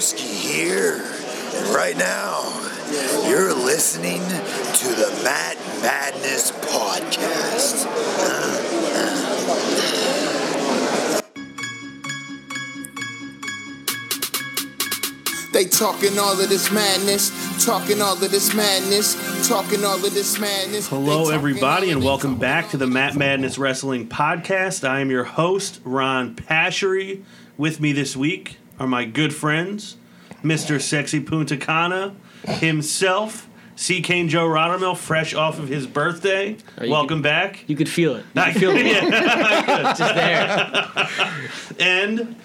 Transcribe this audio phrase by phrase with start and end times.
[0.00, 0.94] Broski here.
[0.96, 2.40] And right now,
[3.28, 7.84] you're listening to the Matt Madness Podcast.
[15.52, 20.40] They talking all of this madness, talking all of this madness, talking all of this
[20.40, 20.88] madness.
[20.88, 24.88] Hello, everybody, and welcome back to the Matt Madness Wrestling Podcast.
[24.88, 27.22] I am your host, Ron Pashery.
[27.58, 29.96] With me this week are my good friends,
[30.42, 30.80] Mr.
[30.80, 34.00] Sexy Punta Cana himself, C.
[34.02, 36.56] Kane Joe Rottermill, fresh off of his birthday.
[36.78, 37.64] Oh, welcome back.
[37.66, 38.24] You could feel it.
[38.34, 38.86] You could feel it.
[38.86, 39.94] Yeah.
[39.96, 41.78] Just there.
[41.78, 42.36] and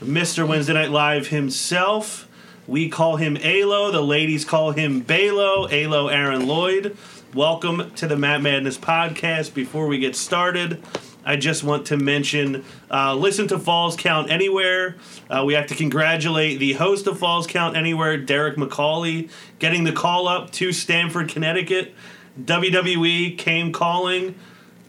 [0.00, 0.46] Mr.
[0.46, 2.28] Wednesday Night Live himself.
[2.66, 3.90] We call him Alo.
[3.92, 5.70] The ladies call him Balo.
[5.70, 6.96] Alo Aaron Lloyd.
[7.34, 9.54] Welcome to the Matt Madness podcast.
[9.54, 10.82] Before we get started,
[11.26, 14.94] I just want to mention uh, listen to Falls Count Anywhere.
[15.28, 19.92] Uh, we have to congratulate the host of Falls Count Anywhere, Derek McCauley, getting the
[19.92, 21.92] call up to Stamford, Connecticut.
[22.40, 24.36] WWE came calling.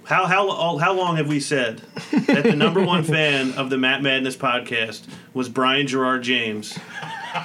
[0.03, 1.81] How how how long have we said
[2.27, 6.77] that the number one fan of the Matt Madness podcast was Brian Girard James,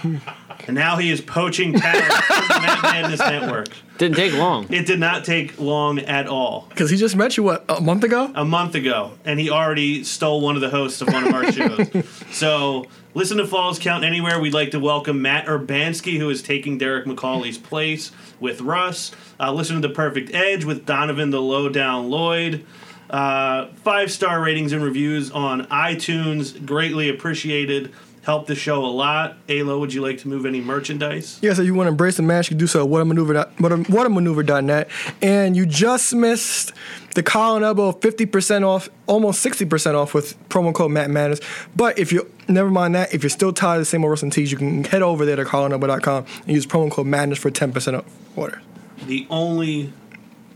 [0.03, 0.20] and
[0.69, 3.69] now he is poaching talent from the Matt Madness network.
[4.03, 4.67] Didn't take long.
[4.69, 6.67] It did not take long at all.
[6.70, 8.33] Because he just met you, what, a month ago?
[8.34, 11.53] A month ago, and he already stole one of the hosts of one of our
[11.53, 11.89] shows.
[12.33, 14.41] So listen to Falls Count Anywhere.
[14.41, 19.12] We'd like to welcome Matt Urbanski, who is taking Derek McCauley's place with Russ.
[19.39, 22.67] Uh, listen to The Perfect Edge with Donovan the Lowdown Lloyd.
[23.08, 26.67] Uh, five star ratings and reviews on iTunes.
[26.67, 27.92] Greatly appreciated.
[28.23, 29.37] Helped the show a lot.
[29.48, 31.41] Alo, would you like to move any merchandise?
[31.42, 34.89] Yeah, so you want to embrace the match, you can do so at whatamaneuver.net.
[35.20, 36.73] And you just missed
[37.14, 41.41] the Colin Elbow 50% off, almost 60% off with promo code Matt Madness.
[41.75, 44.31] But if you, never mind that, if you're still tired of the same old wrestling
[44.31, 47.98] tees, you can head over there to colinelbow.com and use promo code Madness for 10%
[47.98, 48.05] off
[48.36, 48.63] order.
[49.07, 49.92] the only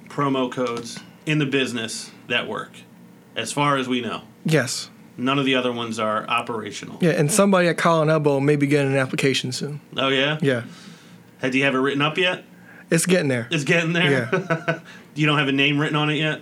[0.08, 2.70] promo codes in the business that work,
[3.34, 4.22] as far as we know.
[4.44, 4.88] Yes.
[5.18, 6.98] None of the other ones are operational.
[7.00, 9.80] Yeah, and somebody at Colin Elbow may be getting an application soon.
[9.96, 10.38] Oh yeah.
[10.42, 10.64] Yeah.
[11.38, 12.44] Had you have it written up yet?
[12.90, 13.48] It's getting there.
[13.50, 14.28] It's getting there.
[14.32, 14.78] Yeah.
[15.14, 16.40] you don't have a name written on it yet,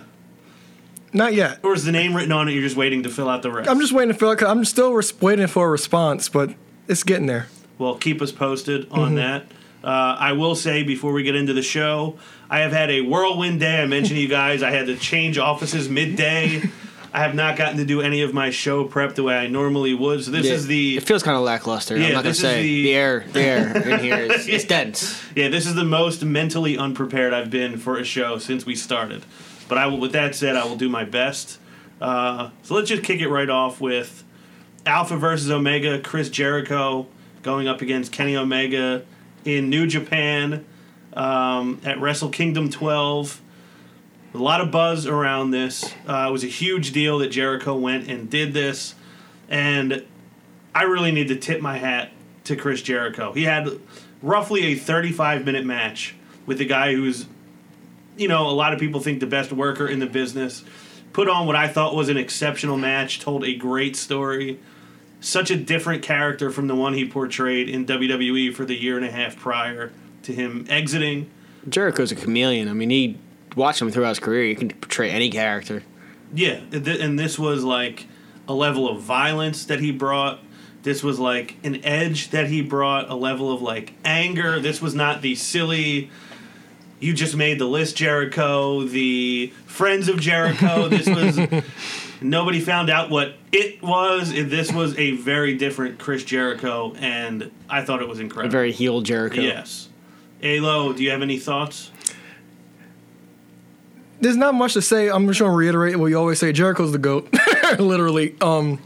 [1.13, 1.59] Not yet.
[1.63, 2.51] or is the name written on it?
[2.51, 3.69] You're just waiting to fill out the rest.
[3.69, 6.53] I'm just waiting to fill it, cause I'm still res- waiting for a response, but
[6.87, 7.47] it's getting there.
[7.77, 9.45] Well, keep us posted on that.
[9.83, 9.87] Uh,
[10.19, 12.17] I will say before we get into the show,
[12.49, 13.81] I have had a whirlwind day.
[13.81, 16.61] I mentioned to you guys I had to change offices midday.
[17.15, 19.93] I have not gotten to do any of my show prep the way I normally
[19.93, 20.21] would.
[20.25, 21.97] So this Yeah, is the It feels kind of lackluster.
[21.97, 23.25] Yeah, I'm not gonna say the- the, air.
[23.31, 25.23] The air in here is it's dense.
[25.33, 29.23] Yeah, this is the most mentally unprepared I've been for a show since we started.
[29.69, 29.97] But I will.
[29.99, 31.57] With that said, I will do my best.
[32.01, 34.25] Uh, so let's just kick it right off with
[34.85, 35.99] Alpha versus Omega.
[36.01, 37.07] Chris Jericho
[37.43, 39.05] going up against Kenny Omega
[39.45, 40.65] in New Japan
[41.13, 43.41] um, at Wrestle Kingdom 12.
[44.35, 45.85] A lot of buzz around this.
[46.05, 48.93] Uh, it was a huge deal that Jericho went and did this,
[49.47, 50.05] and
[50.73, 52.11] I really need to tip my hat
[52.43, 53.31] to Chris Jericho.
[53.31, 53.69] He had
[54.21, 57.27] roughly a 35 minute match with the guy who's,
[58.17, 60.65] you know, a lot of people think the best worker in the business.
[61.13, 64.59] Put on what I thought was an exceptional match, told a great story.
[65.21, 69.05] Such a different character from the one he portrayed in WWE for the year and
[69.05, 69.93] a half prior
[70.23, 71.31] to him exiting.
[71.69, 72.67] Jericho's a chameleon.
[72.67, 73.17] I mean, he
[73.55, 74.43] watch him throughout his career.
[74.45, 75.83] you can portray any character.
[76.33, 78.07] Yeah, and this was like
[78.47, 80.39] a level of violence that he brought.
[80.83, 84.59] This was like an edge that he brought, a level of like anger.
[84.59, 86.09] This was not the silly.
[86.99, 88.83] You just made the list, Jericho.
[88.83, 90.87] The friends of Jericho.
[90.89, 91.63] This was
[92.21, 94.31] nobody found out what it was.
[94.31, 98.51] This was a very different Chris Jericho, and I thought it was A incredible.
[98.51, 99.41] very heel Jericho.
[99.41, 99.89] yes.
[100.43, 101.91] Alo, do you have any thoughts?
[104.25, 105.07] There's not much to say.
[105.07, 106.51] I'm just to reiterate what you always say.
[106.51, 107.31] Jericho's the goat,
[107.79, 108.35] literally.
[108.41, 108.81] Um,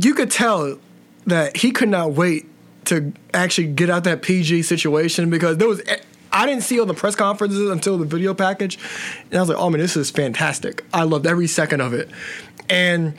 [0.00, 0.78] you could tell
[1.26, 2.46] that he could not wait
[2.86, 5.82] to actually get out that PG situation because there was.
[6.34, 8.78] I didn't see all the press conferences until the video package,
[9.30, 10.82] and I was like, "Oh man, this is fantastic!
[10.94, 12.08] I loved every second of it."
[12.70, 13.12] And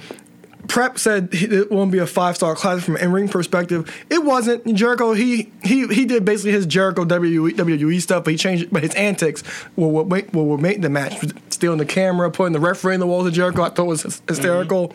[0.67, 3.93] Prep said it won't be a five star class from an in ring perspective.
[4.09, 4.73] It wasn't.
[4.73, 8.69] Jericho he he he did basically his Jericho WWE, WWE stuff, but he changed.
[8.71, 9.43] But his antics
[9.75, 11.13] were what make what would make the match.
[11.49, 14.17] Stealing the camera, putting the referee in the walls of Jericho, I thought was hys-
[14.17, 14.27] mm-hmm.
[14.27, 14.93] hysterical.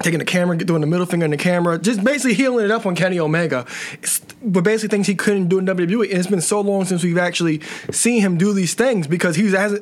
[0.00, 2.86] Taking the camera, doing the middle finger in the camera, just basically heeling it up
[2.86, 3.66] on Kenny Omega.
[3.94, 6.08] It's- but basically things he couldn't do in WWE.
[6.08, 7.60] And it's been so long since we've actually
[7.90, 9.80] seen him do these things because he was as,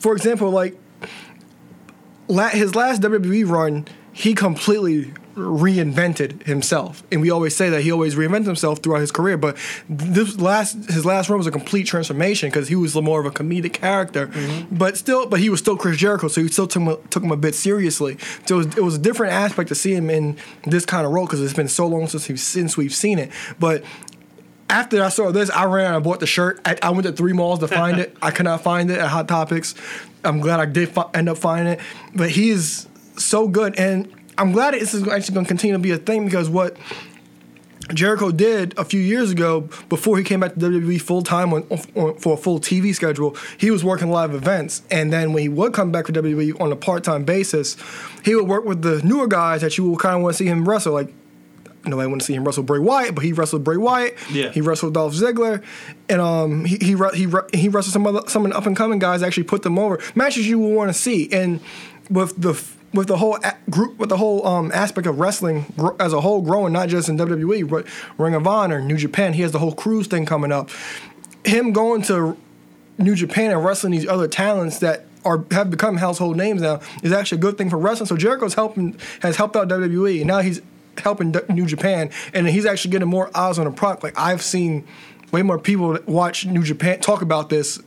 [0.00, 0.76] for example, like
[2.28, 8.14] his last WWE run, he completely reinvented himself, and we always say that he always
[8.14, 9.36] reinvented himself throughout his career.
[9.36, 9.56] But
[9.88, 13.30] this last his last run was a complete transformation because he was more of a
[13.30, 14.76] comedic character, mm-hmm.
[14.76, 17.32] but still, but he was still Chris Jericho, so he still took him, took him
[17.32, 18.16] a bit seriously.
[18.46, 21.12] So it was, it was a different aspect to see him in this kind of
[21.12, 23.82] role because it's been so long since we've, since we've seen it, but
[24.70, 26.60] after I saw this, I ran and I bought the shirt.
[26.64, 28.16] I, I went to three malls to find it.
[28.22, 29.74] I could not find it at Hot Topics.
[30.24, 31.80] I'm glad I did fi- end up finding it.
[32.14, 35.78] But he is so good, and I'm glad this is actually going to continue to
[35.78, 36.76] be a thing because what
[37.92, 41.50] Jericho did a few years ago before he came back to WWE full time
[42.18, 44.82] for a full TV schedule, he was working live events.
[44.90, 47.76] And then when he would come back to WWE on a part time basis,
[48.24, 50.68] he would work with the newer guys that you kind of want to see him
[50.68, 50.94] wrestle.
[50.94, 51.12] Like
[51.86, 54.16] nobody want to see him wrestle Bray Wyatt, but he wrestled Bray Wyatt.
[54.30, 54.50] Yeah.
[54.50, 55.62] He wrestled Dolph Ziggler,
[56.08, 58.98] and um, he he he, he wrestled some other some of the up and coming
[58.98, 59.22] guys.
[59.22, 61.28] Actually, put them over matches you will want to see.
[61.32, 61.60] And
[62.10, 62.60] with the
[62.92, 66.20] with the whole a- group, with the whole um, aspect of wrestling gr- as a
[66.20, 67.86] whole growing, not just in WWE, but
[68.18, 69.32] Ring of Honor, New Japan.
[69.32, 70.70] He has the whole cruise thing coming up.
[71.44, 72.36] Him going to
[72.98, 77.12] New Japan and wrestling these other talents that are have become household names now is
[77.12, 78.06] actually a good thing for wrestling.
[78.06, 80.60] So Jericho's helping has helped out WWE, and now he's
[81.00, 84.02] helping New Japan, and he's actually getting more eyes on the product.
[84.02, 84.84] Like I've seen
[85.32, 87.80] way more people watch New Japan talk about this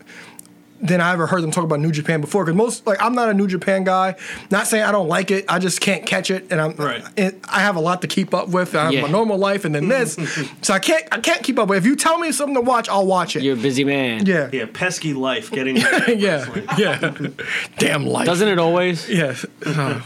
[0.80, 2.46] than I ever heard them talk about New Japan before.
[2.46, 4.14] Because most, like, I'm not a New Japan guy.
[4.52, 5.46] Not saying I don't like it.
[5.50, 6.76] I just can't catch it, and I'm.
[6.76, 7.04] Right.
[7.18, 8.76] and I have a lot to keep up with.
[8.76, 9.02] I have Yeah.
[9.02, 10.20] my normal life, and then this,
[10.62, 11.04] so I can't.
[11.12, 11.70] I can't keep up.
[11.70, 13.42] with If you tell me something to watch, I'll watch it.
[13.42, 14.28] You're a busy man.
[14.28, 14.50] yeah.
[14.54, 15.78] Yeah, pesky life getting.
[16.08, 16.46] Yeah.
[16.78, 17.12] Yeah.
[17.80, 18.28] Damn life.
[18.28, 19.10] Doesn't it always?
[19.10, 19.48] Yes.
[19.66, 20.00] Uh,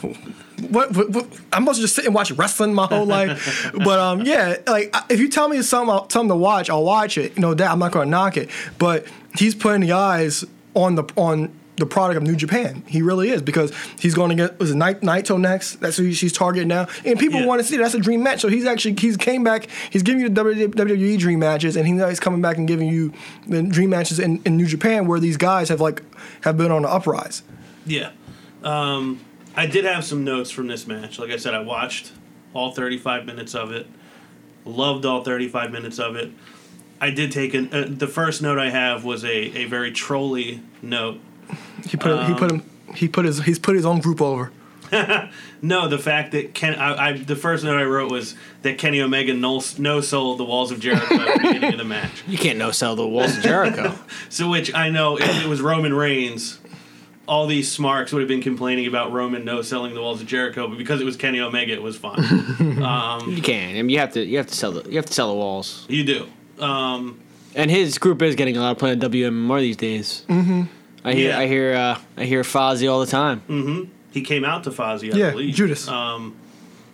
[0.70, 1.28] what, what, what?
[1.54, 4.58] I'm supposed to just sit and watch wrestling my whole life, but um, yeah.
[4.68, 7.38] Like if you tell me something, I'll- something to watch, I'll watch it.
[7.38, 8.50] No doubt, I'm not going to knock it.
[8.78, 9.06] But
[9.36, 12.84] he's putting the eyes on the on the product of New Japan.
[12.86, 15.76] He really is because he's going to get was it Nai- Naito next?
[15.82, 17.46] That's who she's targeting now, and people Yeah.
[17.48, 17.78] want to see.
[17.78, 17.84] That.
[17.84, 18.42] That's a dream match.
[18.42, 19.68] So he's actually he's came back.
[19.90, 23.14] He's giving you the WWE dream matches, and now he's coming back and giving you
[23.48, 26.04] the dream matches in, in New Japan where these guys have like
[26.42, 27.42] have been on the uprise.
[27.86, 28.12] Yeah.
[28.64, 29.20] Um,
[29.56, 31.20] I did have some notes from this match.
[31.20, 32.12] Like I said, I watched
[32.54, 33.88] all 35 minutes of it.
[34.66, 36.32] Loved all 35 minutes of it.
[37.00, 37.74] I did take an.
[37.74, 41.20] Uh, the first note I have was a, a very trolly note.
[41.88, 42.64] He put he put him
[42.96, 44.52] he put his he's put his own group over.
[45.64, 46.74] No, the fact that Ken.
[46.74, 48.34] I, I the first note I wrote was
[48.64, 51.84] that Kenny Omega no no sold the walls of Jericho at the beginning of the
[51.86, 52.24] match.
[52.28, 53.94] You can't no sell the walls of Jericho.
[54.30, 56.58] So, which I know if it was Roman Reigns,
[57.32, 60.68] all these smarks would have been complaining about Roman no selling the walls of Jericho,
[60.68, 62.18] but because it was Kenny Omega, it was fine.
[62.60, 63.70] you can.
[63.78, 64.26] I mean, you have to.
[64.26, 64.90] You have to sell the.
[64.90, 65.86] You have to sell the walls.
[65.88, 66.28] you do.
[66.64, 67.20] Um,
[67.56, 70.26] And his group is getting a lot of play on WMR these days.
[70.28, 70.64] Mm-hmm.
[71.06, 71.30] I hear.
[71.30, 71.40] Yeah.
[71.40, 71.74] I hear.
[71.74, 73.90] Uh, I hear Fozzy all the time.
[74.12, 75.56] he came out to Fozzy, I Yeah, believe.
[75.56, 75.88] Judas.
[75.88, 76.36] Um,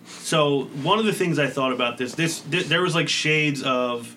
[0.06, 3.62] so one of the things I thought about this, this, thi- there was like shades
[3.62, 4.14] of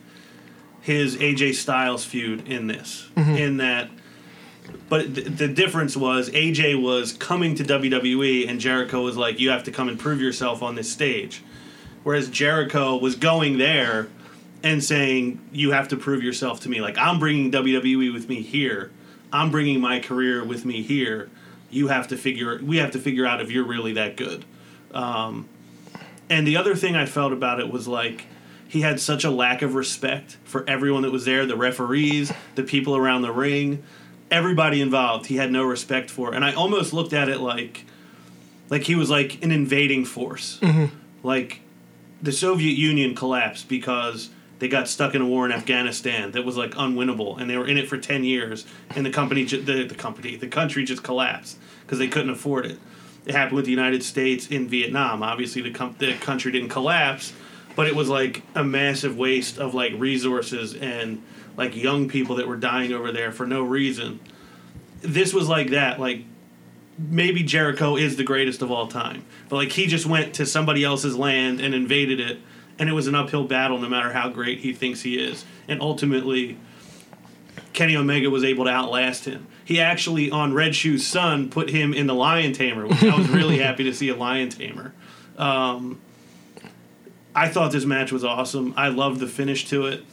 [0.82, 3.90] his AJ Styles feud in this, in that.
[4.90, 9.50] But th- the difference was AJ was coming to WWE and Jericho was like, "You
[9.50, 11.42] have to come and prove yourself on this stage,"
[12.04, 14.08] whereas Jericho was going there
[14.64, 16.82] and saying, "You have to prove yourself to me.
[16.82, 18.92] Like I'm bringing WWE with me here.
[19.34, 21.30] I'm bringing my career with me here.
[21.70, 22.60] You have to figure.
[22.62, 24.46] We have to figure out if you're really that good."
[24.94, 25.48] Um,
[26.30, 28.26] and the other thing I felt about it was like
[28.72, 32.64] he had such a lack of respect for everyone that was there, the referees, the
[32.64, 33.84] people around the ring,
[34.32, 35.28] everybody involved.
[35.28, 37.86] He had no respect for, and I almost looked at it like,
[38.70, 40.96] like he was like an invading force, mm-hmm.
[41.22, 41.60] like
[42.22, 46.56] the Soviet Union collapsed because they got stuck in a war in Afghanistan that was
[46.56, 49.84] like unwinnable, and they were in it for ten years, and the company, ju- the
[49.84, 52.80] the company, the country just collapsed because they couldn't afford it.
[53.26, 55.22] It happened with the United States in Vietnam.
[55.22, 57.34] Obviously, the com- the country didn't collapse,
[57.76, 61.22] but it was like a massive waste of like resources and
[61.58, 64.20] like young people that were dying over there for no reason.
[65.02, 66.24] This was like that, like
[66.98, 69.26] maybe Jericho is the greatest of all time.
[69.50, 72.40] But like he just went to somebody else's land and invaded it
[72.80, 75.46] and it was an uphill battle no matter how great he thinks he is.
[75.68, 76.58] And ultimately
[77.74, 79.48] Kenny Omega was able to outlast him.
[79.64, 83.30] He actually on Red Shoes Unno put him in the Lion Tamer, which I was
[83.30, 84.94] really happy to see a Lion Tamer.
[85.38, 86.02] Um,
[87.34, 88.74] I thought this match was awesome.
[88.76, 90.04] I loved the finish to it.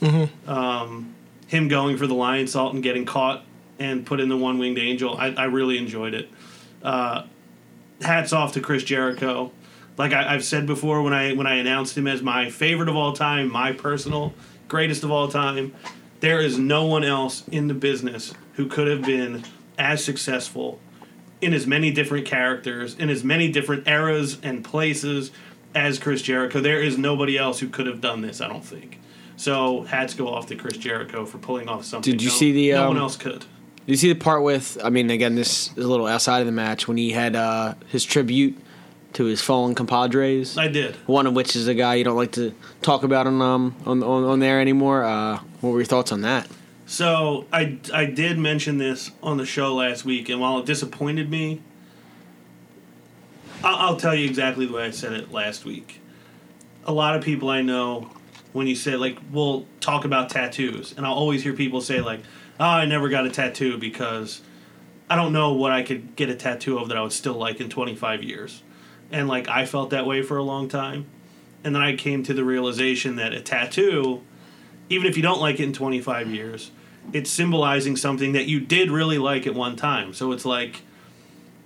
[0.47, 1.15] Um,
[1.49, 3.45] him going for the lionsault and getting caught
[3.79, 5.17] and put in the one winged angel.
[5.17, 6.29] I, I really enjoyed it.
[6.83, 7.25] Uh,
[8.01, 9.51] hats off to Chris Jericho.
[9.97, 12.95] Like I, I've said before, when I when I announced him as my favorite of
[12.95, 14.35] all time, my personal
[14.69, 15.75] greatest of all time,
[16.21, 19.45] there is no one else in the business who could have been
[19.79, 20.79] as successful
[21.41, 25.31] in as many different characters, in as many different eras and places,
[25.75, 26.61] as Chris Jericho.
[26.61, 28.41] There is nobody else who could have done this.
[28.41, 29.01] I don't think.
[29.39, 32.11] So hats go off to Chris Jericho for pulling off something.
[32.11, 33.41] Did you no- see the, No um, one else could.
[33.41, 33.47] Did
[33.87, 34.77] you see the part with?
[34.83, 37.75] I mean, again, this is a little outside of the match when he had uh,
[37.87, 38.59] his tribute
[39.13, 40.59] to his fallen compadres.
[40.59, 40.97] I did.
[41.07, 42.53] One of which is a guy you don't like to
[42.83, 45.05] talk about on um on on, on there anymore.
[45.05, 46.49] Uh, what were your thoughts on that?
[46.87, 51.31] So I I did mention this on the show last week, and while it disappointed
[51.31, 51.63] me,
[53.63, 56.01] I'll, I'll tell you exactly the way I said it last week.
[56.85, 58.11] A lot of people I know,
[58.53, 62.21] when you say like, we'll talk about tattoos, and I'll always hear people say like,
[62.59, 64.41] "Oh, I never got a tattoo because
[65.11, 67.61] I don't know what I could get a tattoo of that I would still like
[67.61, 68.63] in 25 years,"
[69.11, 71.07] and like I felt that way for a long time,
[71.65, 74.23] and then I came to the realization that a tattoo
[74.89, 76.71] even if you don't like it in 25 years,
[77.13, 80.13] it's symbolizing something that you did really like at one time.
[80.15, 80.83] So it's like,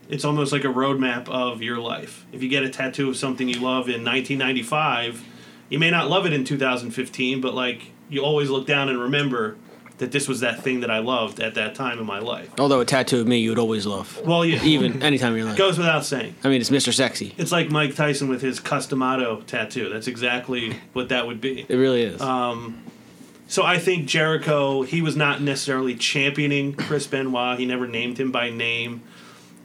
[0.09, 2.27] it's almost like a roadmap of your life.
[2.33, 5.25] If you get a tattoo of something you love in 1995,
[5.73, 9.57] you may not love it in 2015, but like you always look down and remember
[9.99, 12.51] that this was that thing that I loved at that time in my life.
[12.59, 15.47] Although a tattoo of me you would always love, Well, yeah, even anytime in your
[15.49, 15.57] life.
[15.57, 16.35] goes without saying.
[16.45, 16.93] I mean, it's Mr.
[16.93, 17.35] Sexy.
[17.39, 19.89] It's like Mike Tyson with his Cus D'Amato tattoo.
[19.89, 21.65] That's exactly what that would be.
[21.69, 22.21] It really is.
[22.21, 22.83] Um,
[23.49, 27.59] So I think Jericho, he was not necessarily championing Chris Benoit.
[27.59, 29.03] He never named him by name.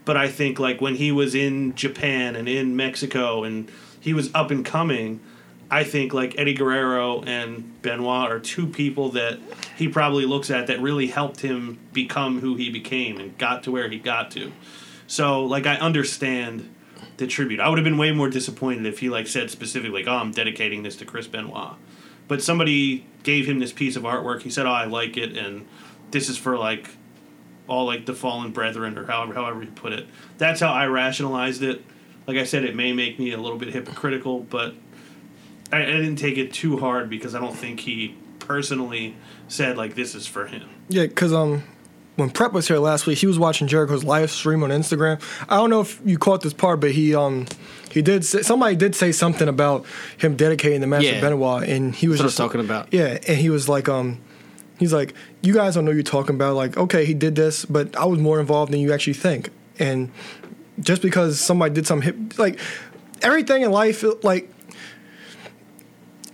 [0.04, 3.68] But I think like when he was in Japan and in Mexico and
[4.00, 5.20] he was up and coming,
[5.70, 9.38] I think like Eddie Guerrero and Benoit are two people that
[9.76, 13.70] he probably looks at that really helped him become who he became and got to
[13.70, 14.52] where he got to.
[15.06, 16.74] So like I understand
[17.18, 17.60] the tribute.
[17.60, 20.32] I would have been way more disappointed if he like said specifically, like, "Oh, I'm
[20.32, 21.76] dedicating this to Chris Benoit."
[22.28, 24.42] But somebody gave him this piece of artwork.
[24.42, 25.66] He said, "Oh, I like it, and
[26.10, 26.88] this is for like
[27.66, 30.06] all like the fallen brethren, or however however you put it."
[30.38, 31.84] That's how I rationalized it.
[32.26, 34.74] Like I said, it may make me a little bit hypocritical, but
[35.72, 39.14] I, I didn't take it too hard because I don't think he personally
[39.48, 40.68] said like this is for him.
[40.88, 41.62] Yeah, because um,
[42.16, 45.20] when Prep was here last week, he was watching Jericho's live stream on Instagram.
[45.48, 47.46] I don't know if you caught this part, but he um
[47.90, 49.86] he did say, somebody did say something about
[50.18, 51.14] him dedicating the match Yeah.
[51.16, 52.92] to Benoit, and he was That's what was just talking about.
[52.92, 54.20] Yeah, and he was like um.
[54.78, 56.54] He's like, you guys don't know what you're talking about.
[56.54, 59.50] Like, okay, he did this, but I was more involved than you actually think.
[59.80, 60.12] And
[60.78, 62.60] just because somebody did some hip, like
[63.20, 64.48] everything in life, like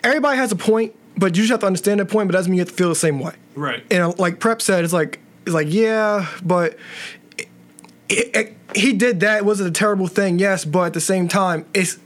[0.04, 2.28] everybody has a point, but you just have to understand that point.
[2.28, 3.84] But that doesn't mean you have to feel the same way Right.
[3.90, 6.76] and uh, like Prep said, it's like it's like yeah, but
[8.08, 9.38] it, it, he did that.
[9.38, 11.98] It wasn't a terrible thing, yes, but at the same time, it's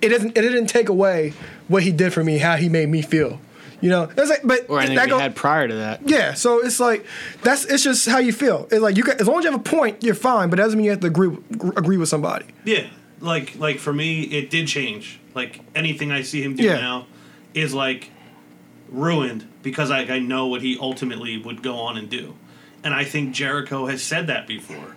[0.00, 1.34] it doesn't it didn't take away
[1.68, 3.40] what he did for me, how he made me feel.
[3.80, 6.08] You know, it's like, but or anything that we go- had prior to that.
[6.08, 7.04] yeah, so it's like
[7.42, 8.68] that's it's just how you feel.
[8.70, 10.50] It's like you can, as long as you have a point, you're fine.
[10.50, 11.36] But that doesn't mean you have to agree
[11.76, 12.44] agree with somebody.
[12.64, 12.86] Yeah,
[13.20, 15.18] like like for me, it did change.
[15.34, 16.76] Like anything I see him do Yeah.
[16.80, 17.06] now
[17.54, 18.10] is like
[18.88, 22.34] ruined because I, I know what he ultimately would go on and do,
[22.84, 24.96] and I think Jericho has said that before.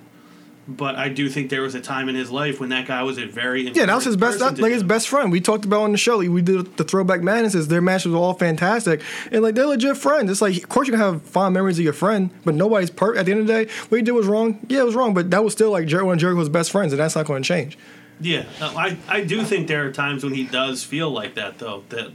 [0.67, 3.19] But I do think there was a time in his life when that guy was
[3.19, 4.39] a very Yeah, that was his best.
[4.39, 5.31] That, like his best friend.
[5.31, 6.17] We talked about on the show.
[6.17, 7.67] like, We did the throwback madnesses.
[7.67, 10.31] Their matches were all fantastic, and like they're legit friends.
[10.31, 13.15] It's like, of course, you can have fond memories of your friend, but nobody's per.
[13.15, 14.65] At the end of the day, what he did was wrong.
[14.67, 16.93] Yeah, it was wrong, but that was still like Jer- one of Jericho's best friends,
[16.93, 17.77] and that's not going to change.
[18.19, 21.83] Yeah, I I do think there are times when he does feel like that though.
[21.89, 22.12] That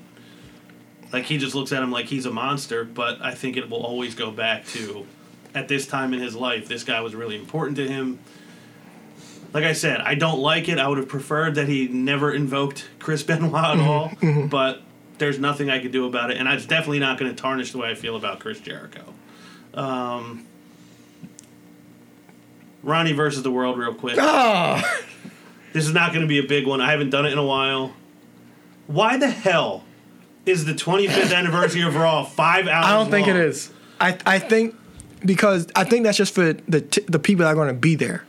[1.13, 2.85] like he just looks at him like he's a monster.
[2.85, 5.07] But I think it will always go back to
[5.55, 8.19] at this time in his life, this guy was really important to him.
[9.53, 10.79] Like I said, I don't like it.
[10.79, 14.13] I would have preferred that he never invoked Chris Benoit at all.
[14.49, 14.83] But
[15.19, 17.79] there's nothing I could do about it, and it's definitely not going to tarnish the
[17.79, 19.13] way I feel about Chris Jericho.
[19.75, 20.47] Um,
[22.83, 24.17] Ronnie versus the world, real quick.
[24.19, 24.99] Ah,
[25.73, 26.81] This is not going to be a big one.
[26.81, 27.93] I haven't done it in a while.
[28.87, 29.85] Why the hell
[30.51, 32.87] is the 25th anniversary of Raw five hours?
[32.87, 33.43] I don't think it long?
[33.43, 33.71] is.
[34.01, 34.75] I I think
[35.25, 37.95] because I think that's just for the t- the people that are going to be
[37.95, 38.25] there.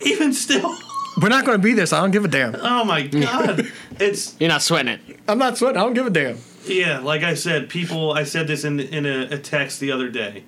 [0.00, 0.76] Even still,
[1.20, 2.54] We're not going to be there, so I don't give a damn.
[2.56, 5.00] oh my god, it's You're not sweating it.
[5.28, 5.78] I'm not sweating.
[5.78, 6.38] I don't give a damn.
[6.66, 6.98] yeah.
[6.98, 8.12] Like I said, people.
[8.12, 10.44] I said this in in a, a text the other day.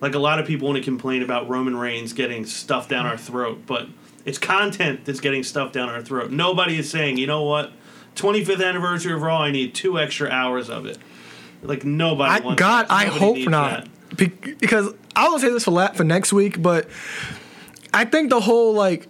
[0.00, 3.16] Like a lot of people want to complain about Roman Reigns getting stuffed down our
[3.16, 3.88] throat, but
[4.26, 6.30] it's content that's getting stuffed down our throat.
[6.30, 7.72] Nobody is saying, you know what,
[8.16, 10.98] 25th anniversary of Raw, I need two extra hours of it.
[11.62, 12.42] Like nobody.
[12.42, 12.92] I, wants God, that.
[12.92, 13.88] I Nobody hope needs not.
[14.10, 14.16] that.
[14.16, 16.88] Be- because I was gonna say this for la- for next week, but
[17.92, 19.08] I think the whole like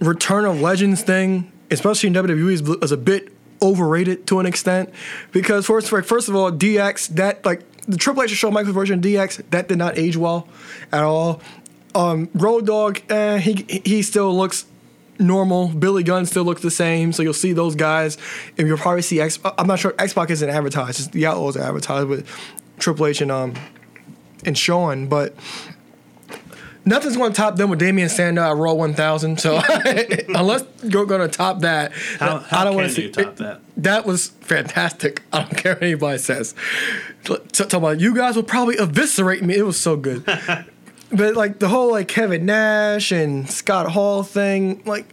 [0.00, 3.28] Return of Legends thing, especially in WWE, is, is a bit
[3.62, 4.90] overrated to an extent.
[5.32, 8.98] Because first, like, first of all, DX that like the Triple H Shawn Michaels' version
[8.98, 10.48] of DX that did not age well
[10.90, 11.40] at all.
[11.94, 14.66] Um, Road Dogg, eh, he he still looks
[15.18, 15.68] normal.
[15.68, 18.18] Billy Gunn still looks the same, so you'll see those guys,
[18.58, 19.38] and you'll probably see X.
[19.58, 21.12] I'm not sure X Pac isn't advertised.
[21.12, 22.28] The Outlaws are advertised with
[22.78, 23.54] Triple H and um
[24.44, 25.34] and Shawn, but.
[26.86, 29.40] Nothing's going to top them with Damien Sandow at Raw 1000.
[29.40, 29.58] So
[30.28, 33.36] unless you're going to top that, How, how I don't want to see you top
[33.36, 33.62] that?
[33.78, 35.22] that was fantastic.
[35.32, 36.54] I don't care what anybody says.
[37.24, 39.56] Talk about you guys will probably eviscerate me.
[39.56, 40.26] It was so good.
[41.12, 45.06] but like the whole like Kevin Nash and Scott Hall thing, like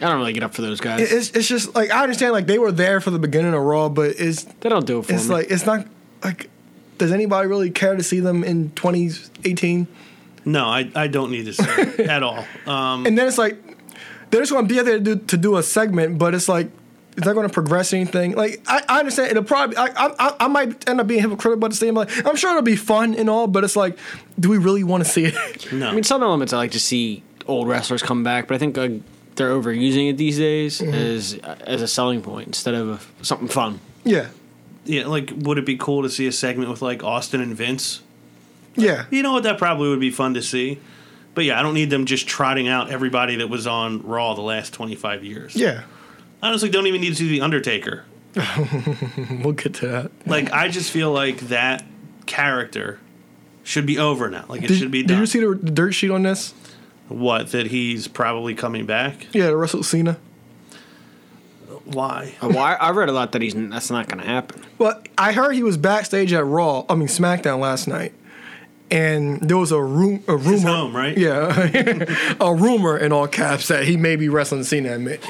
[0.00, 1.00] I don't really get up for those guys.
[1.00, 3.62] it- it's it's just like I understand like they were there for the beginning of
[3.62, 5.34] Raw, but it's they don't do it for it's me.
[5.34, 5.86] like it's not
[6.22, 6.50] like
[6.98, 9.86] does anybody really care to see them in 2018?
[10.46, 12.44] No, I, I don't need to see it at all.
[12.66, 13.58] Um, And then it's like
[14.30, 16.70] they're just going to be there to do, to do a segment, but it's like
[17.16, 18.34] is that going to progress anything?
[18.36, 21.70] Like I, I understand it'll probably I, I I might end up being hypocritical about
[21.70, 21.94] the same.
[21.94, 23.98] Like I'm sure it'll be fun and all, but it's like,
[24.38, 25.72] do we really want to see it?
[25.72, 25.88] no.
[25.88, 28.76] I mean, some elements I like to see old wrestlers come back, but I think
[28.76, 28.88] uh,
[29.36, 30.94] they're overusing it these days Mm-hmm.
[30.94, 31.34] as
[31.66, 33.80] as a selling point instead of something fun.
[34.04, 34.28] yeah,
[34.84, 38.02] yeah, like, would it be cool to see a segment with like Austin and Vince?
[38.76, 39.42] yeah, You know what?
[39.44, 40.78] That probably would be fun to see.
[41.34, 44.42] But yeah, I don't need them just trotting out everybody that was on Raw the
[44.42, 45.54] last 25 years.
[45.56, 45.82] yeah.
[46.42, 48.04] Honestly, don't even need to see The Undertaker.
[49.42, 50.10] We'll get to that.
[50.26, 51.84] Like, I just feel like that
[52.26, 53.00] character
[53.64, 54.44] should be over now.
[54.48, 56.52] Like, it Did, should be did you see the, the dirt sheet on this?
[57.08, 57.48] what?
[57.52, 59.26] That he's probably coming back?
[59.32, 60.18] Yeah, the Russell Cena.
[61.84, 62.34] Why?
[62.40, 62.48] Why?
[62.48, 64.62] Well, I, I read a lot that he's that's not going to happen.
[64.78, 66.84] Well, I heard he was backstage at Raw.
[66.88, 68.12] I mean SmackDown last night,
[68.90, 70.50] and there was a room a rumor.
[70.50, 71.16] His home, right?
[71.16, 75.20] Yeah, a rumor in all caps that he may be wrestling Cena at Mid.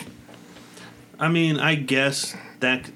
[1.18, 2.90] I mean, I guess that.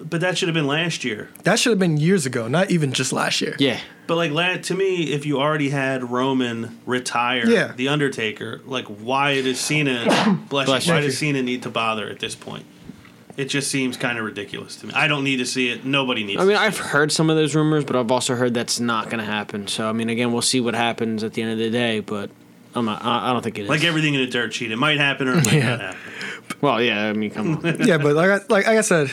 [0.00, 1.28] But that should have been last year.
[1.42, 3.56] That should have been years ago, not even just last year.
[3.58, 7.72] Yeah, But like la- to me, if you already had Roman retire Yeah.
[7.74, 10.04] the Undertaker, like why does Cena
[10.48, 12.64] bless, Bless you, why does Cena need to bother at this point?
[13.36, 14.92] It just seems kind of ridiculous to me.
[14.94, 15.84] I don't need to see it.
[15.84, 16.40] Nobody needs.
[16.40, 18.78] I mean, to see I've heard some of those rumors, but I've also heard that's
[18.78, 19.66] not going to happen.
[19.66, 21.98] So, I mean, again, we'll see what happens at the end of the day.
[22.00, 22.30] But
[22.76, 23.66] I'm not, I I don't think it is.
[23.66, 23.70] it.
[23.70, 24.70] like everything in a dirt sheet.
[24.70, 25.68] It might happen or it might Yeah.
[25.70, 26.00] not happen.
[26.60, 27.08] Well, yeah.
[27.08, 27.82] I mean, come on.
[27.86, 29.10] yeah, but like I, like, like I said,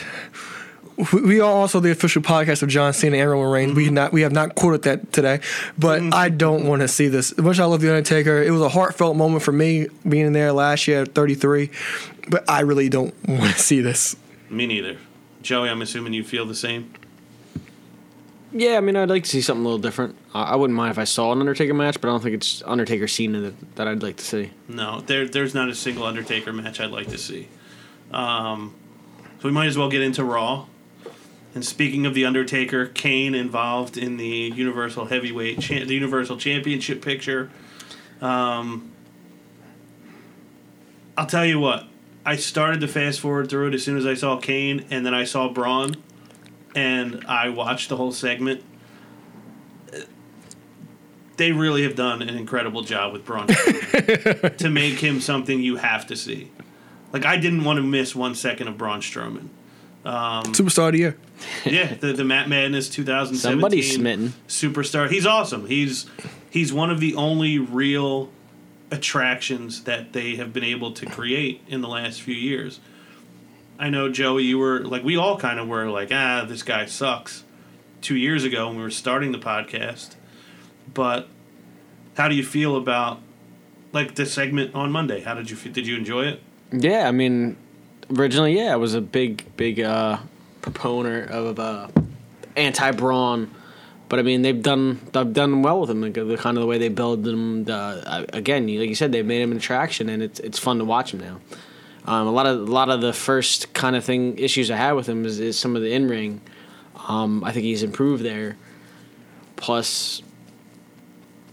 [1.12, 3.74] we- we are also the official podcast of John Cena and Roman Reigns.
[3.74, 3.94] We mm-hmm.
[3.94, 5.40] not we have not quoted that today,
[5.78, 6.14] but mm-hmm.
[6.14, 7.36] I don't want to see this.
[7.36, 10.88] Much I love the Undertaker, it was a heartfelt moment for me being there last
[10.88, 11.70] year at 33,
[12.28, 14.16] but I really don't want to see this.
[14.48, 14.96] Me neither.
[15.42, 16.92] Joey, I'm assuming you feel the same.
[18.56, 20.16] Yeah, I mean, I'd like to see something a little different.
[20.34, 22.62] I, I wouldn't mind if I saw an Undertaker match, but I don't think it's
[22.64, 24.50] Undertaker Cena that, that I'd like to see.
[24.68, 27.48] No, there, there's not a single Undertaker match I'd like to see.
[28.10, 28.74] Um,
[29.40, 30.66] so we might as well get into Raw.
[31.54, 37.02] And speaking of the Undertaker, Kane involved in the Universal Heavyweight, cha- the Universal Championship
[37.02, 37.50] picture.
[38.20, 38.92] Um,
[41.16, 41.86] I'll tell you what.
[42.26, 45.14] I started to fast forward through it as soon as I saw Kane, and then
[45.14, 45.94] I saw Braun,
[46.76, 48.62] and I watched the whole segment.
[51.36, 53.46] They really have done an incredible job with Braun
[54.58, 56.50] to make him something you have to see.
[57.12, 59.48] Like I didn't want to miss one second of Braun Strowman.
[60.04, 61.16] Um, superstar of the year.
[61.64, 64.34] Yeah, the the Matt Madness 2017 Somebody's smitten.
[64.48, 65.10] superstar.
[65.10, 65.66] He's awesome.
[65.66, 66.06] He's
[66.48, 68.30] he's one of the only real
[68.90, 72.80] attractions that they have been able to create in the last few years.
[73.78, 76.86] I know Joey, you were like we all kind of were like, ah, this guy
[76.86, 77.44] sucks.
[78.00, 80.14] Two years ago when we were starting the podcast,
[80.92, 81.28] but
[82.16, 83.20] how do you feel about
[83.92, 85.20] like the segment on Monday?
[85.20, 86.42] How did you did you enjoy it?
[86.72, 87.56] Yeah, I mean,
[88.10, 90.18] originally, yeah, I was a big, big uh,
[90.62, 91.88] proponent of uh,
[92.56, 93.50] anti Braun,
[94.08, 96.00] but I mean, they've done they've done well with him.
[96.00, 97.64] Like, the kind of the way they build him.
[97.64, 100.78] The, uh, again, like you said, they've made him an attraction, and it's it's fun
[100.78, 101.40] to watch him now.
[102.06, 104.92] Um, a lot of a lot of the first kind of thing issues I had
[104.92, 106.40] with him is, is some of the in ring.
[107.08, 108.56] Um, I think he's improved there.
[109.56, 110.22] Plus,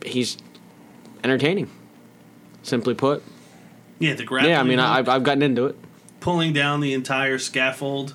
[0.06, 0.38] he's
[1.24, 1.70] entertaining.
[2.62, 3.24] Simply put,
[4.00, 4.52] Yeah, the grappling.
[4.52, 4.60] yeah.
[4.60, 4.80] I mean.
[4.80, 5.76] I, I've I've gotten into it.
[6.20, 8.14] pulling down the entire scaffold.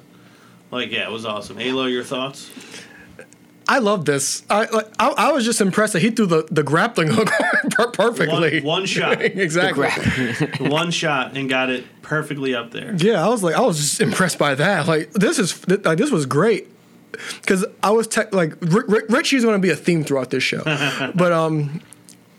[0.70, 1.56] Like, yeah, it was awesome.
[1.56, 2.50] Halo, your thoughts?
[3.66, 4.44] I love this.
[4.48, 4.86] I like.
[4.98, 7.28] I, I was just impressed that he threw the, the grappling hook
[7.78, 8.60] per- perfectly.
[8.60, 9.88] One, one shot, exactly.
[10.68, 12.94] one shot, and got it perfectly up there.
[12.96, 14.86] Yeah, I was like, I was just impressed by that.
[14.86, 16.68] Like, this is th- like this was great
[17.40, 20.42] because I was te- like, R- R- Richie's going to be a theme throughout this
[20.42, 20.62] show,
[21.14, 21.80] but um,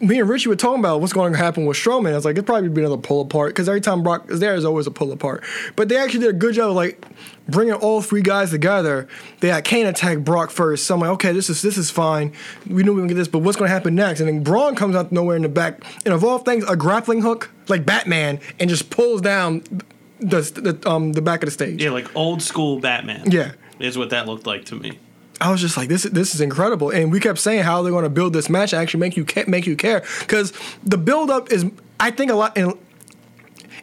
[0.02, 2.12] me and Richie were talking about what's going to happen with Strowman.
[2.12, 4.52] I was like, it'd probably be another pull apart because every time Brock is there,
[4.52, 5.44] there's always a pull apart.
[5.76, 7.04] But they actually did a good job of like
[7.48, 9.08] bringing all three guys together.
[9.40, 12.34] They had Kane attack Brock first, so I'm like, okay, this is this is fine.
[12.68, 14.20] We knew we were gonna get this, but what's going to happen next?
[14.20, 17.22] And then Braun comes out nowhere in the back, and of all things, a grappling
[17.22, 19.64] hook like Batman, and just pulls down
[20.20, 21.82] the the um the back of the stage.
[21.82, 23.32] Yeah, like old school Batman.
[23.32, 23.52] Yeah.
[23.80, 25.00] Is what that looked like to me.
[25.41, 28.04] I was just like, this this is incredible, and we kept saying how they're going
[28.04, 30.52] to build this match and actually make you make you care because
[30.84, 31.65] the build up is,
[31.99, 32.58] I think, a lot.
[32.58, 32.73] In,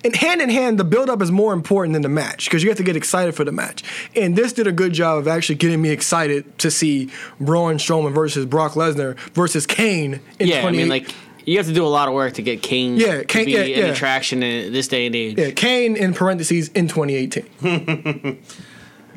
[0.04, 2.68] in hand in hand, the build up is more important than the match because you
[2.68, 3.82] have to get excited for the match.
[4.14, 8.12] And this did a good job of actually getting me excited to see Braun Strowman
[8.14, 10.20] versus Brock Lesnar versus Kane.
[10.38, 11.14] In Yeah, I 28 mean, like
[11.46, 13.52] you have to do a lot of work to get Kane, Yeah, to Kane- be
[13.52, 13.84] yeah, an yeah.
[13.86, 15.38] attraction in this day and age.
[15.38, 18.38] yeah, Kane in parentheses in 2018.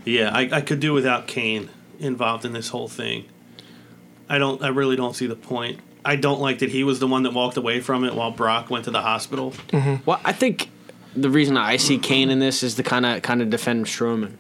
[0.06, 1.70] Yeah, I, I could do without Kane
[2.00, 3.26] involved in this whole thing.
[4.28, 4.62] I don't.
[4.64, 5.80] I really don't see the point.
[6.06, 8.70] I don't like that he was the one that walked away from it while Brock
[8.70, 9.52] went to the hospital.
[9.70, 10.04] Mm-hmm.
[10.06, 10.70] Well, I think
[11.16, 14.36] the reason I see Kane in this is to kind of kind of defend Strowman.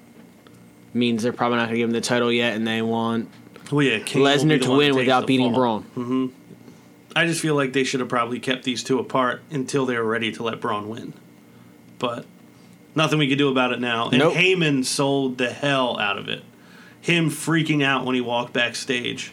[0.93, 3.30] Means they're probably not going to give him the title yet, and they want
[3.72, 5.60] Well, yeah, Kane Lesnar to win without beating fall.
[5.60, 5.84] Braun.
[5.95, 6.26] Mm-hmm.
[7.15, 10.04] I just feel like they should have probably kept these two apart until they were
[10.04, 11.13] ready to let Braun win.
[12.00, 12.26] But
[12.95, 14.10] nothing we could do about it now.
[14.10, 14.34] And Nope.
[14.36, 16.43] Heyman sold the hell out of it.
[17.01, 19.31] Him freaking out when he walked backstage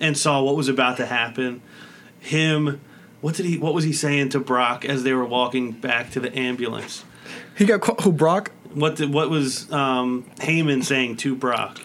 [0.00, 1.62] and saw what was about to happen.
[2.20, 2.80] Him,
[3.20, 3.58] what did he?
[3.58, 7.04] What was he saying to Brock as they were walking back to the ambulance?
[7.56, 8.52] He got caught, who Brock?
[8.74, 11.80] What did, what was um, Heyman saying to Brock?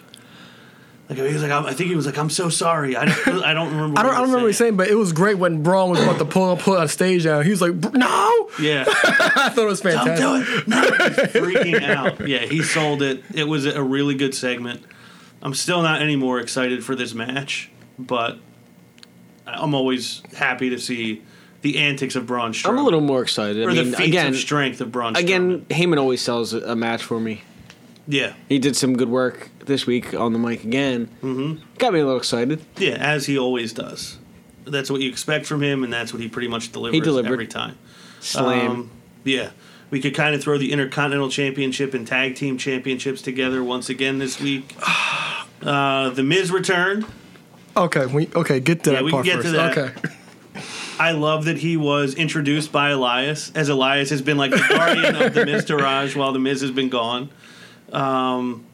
[1.08, 2.94] Like he was like, I think he was like, I'm so sorry.
[2.94, 3.98] I don't, I don't remember.
[4.00, 5.90] I don't, I don't remember what he was saying, but it was great when Braun
[5.90, 7.44] was about to pull pull on stage down.
[7.44, 8.84] He was like, "No!" Yeah.
[8.88, 10.46] I thought it was Don't fantastic.
[10.46, 10.68] do it.
[10.68, 10.82] No.
[11.40, 12.28] Freaking out.
[12.28, 13.24] Yeah, he sold it.
[13.34, 14.84] It was a really good segment.
[15.42, 18.38] I'm still not any more excited for this match, but
[19.46, 21.22] I'm always happy to see
[21.62, 22.70] the antics of Braun Strowman.
[22.70, 23.66] I'm a little more excited.
[23.66, 26.76] or I mean, the feats again, of strength of Braun again, Heyman always sells a
[26.76, 27.42] match for me.
[28.06, 28.34] Yeah.
[28.48, 31.08] He did some good work this week on the mic again.
[31.22, 31.62] Mm-hmm.
[31.76, 32.64] Got me a little excited.
[32.76, 34.18] Yeah, as he always does.
[34.64, 37.32] That's what you expect from him, and that's what he pretty much delivers he delivered.
[37.32, 37.78] every time.
[38.20, 38.70] Slam.
[38.70, 38.90] Um,
[39.24, 39.50] yeah.
[39.90, 44.18] We could kind of throw the Intercontinental Championship and Tag Team Championships together once again
[44.18, 44.74] this week.
[45.62, 47.04] Uh, the Miz returned.
[47.76, 48.60] Okay, we okay.
[48.60, 49.52] Get to Yeah, that we can part get to first.
[49.54, 49.78] that.
[49.78, 50.14] Okay.
[51.00, 55.14] I love that he was introduced by Elias, as Elias has been like the guardian
[55.14, 57.30] of the Miztourage while the Miz has been gone.
[57.92, 58.64] Um,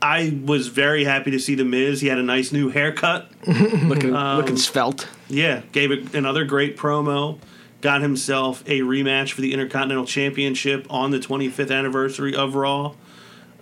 [0.00, 2.00] I was very happy to see the Miz.
[2.02, 3.30] He had a nice new haircut.
[3.46, 5.08] Looking Um, looking svelte.
[5.28, 7.38] Yeah, gave it another great promo.
[7.80, 12.94] Got himself a rematch for the Intercontinental Championship on the 25th anniversary of Raw.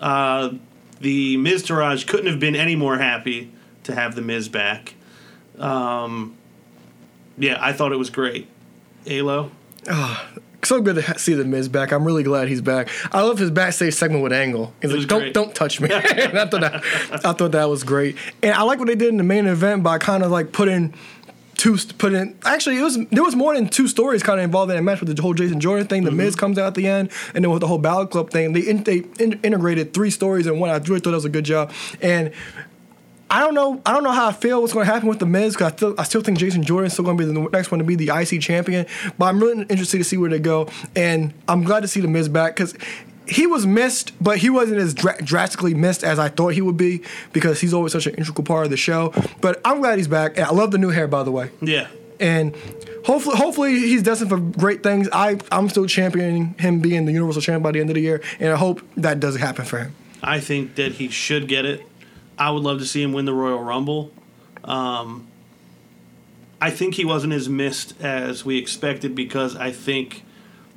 [0.00, 0.54] Uh,
[1.02, 3.50] the Miztourage couldn't have been any more happy
[3.84, 4.94] to have the Miz back.
[5.58, 6.36] Um,
[7.38, 8.48] yeah, I thought it was great.
[9.06, 9.50] Alo,
[10.64, 11.90] So good to ha- see the Miz back.
[11.92, 12.88] I'm really glad he's back.
[13.12, 14.72] I love his backstage segment with Angle.
[14.80, 15.34] He's It like, "Don't great.
[15.34, 16.00] don't touch me." I
[16.46, 18.16] thought that I thought that was great.
[18.44, 20.94] And I like what they did in the main event by kind of like putting
[21.62, 22.36] two put in.
[22.44, 24.98] Actually, it was there was more than two stories kind of involved in that match
[24.98, 26.02] with the whole Jason Jordan thing.
[26.02, 26.18] The Mm-hmm.
[26.18, 28.60] Miz comes out at the end, and then with the whole Balor Club thing, they
[28.60, 30.68] in, they in, integrated three stories in one.
[30.70, 31.72] I really thought that was a good job.
[32.02, 32.32] And
[33.30, 33.80] I don't know.
[33.86, 34.60] I don't know how I feel.
[34.60, 35.54] What's going to happen with the Miz?
[35.54, 37.78] Because I still, I still think Jason Jordan's still going to be the next one
[37.78, 38.84] to be the IC champion.
[39.16, 42.08] But I'm really interested to see where they go, and I'm glad to see the
[42.08, 42.74] Miz back because
[43.32, 46.76] he was missed, but he wasn't as dra- drastically missed as I thought he would
[46.76, 49.12] be because he's always such an integral part of the show.
[49.40, 51.50] But I'm glad he's back, and I love the new hair, by the way.
[51.60, 51.88] yeah,
[52.20, 52.54] And
[53.04, 55.08] hopefully, hopefully he's destined for great things.
[55.12, 58.22] I, I'm still championing him being the Universal Champion by the end of the year,
[58.40, 59.94] and I hope that doesn't happen for him.
[60.22, 61.82] I think that he should get it.
[62.38, 64.12] I would love to see him win the Royal Rumble.
[64.64, 65.26] Um,
[66.60, 70.22] I think he wasn't as missed as we expected because I think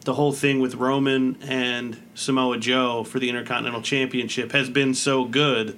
[0.05, 5.25] the whole thing with Roman and Samoa Joe for the Intercontinental Championship has been so
[5.25, 5.77] good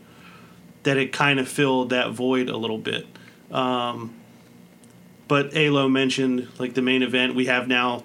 [0.83, 3.07] that it kind of filled that void a little bit.
[3.51, 4.13] Um,
[5.27, 7.35] but Alo mentioned like the main event.
[7.35, 8.03] We have now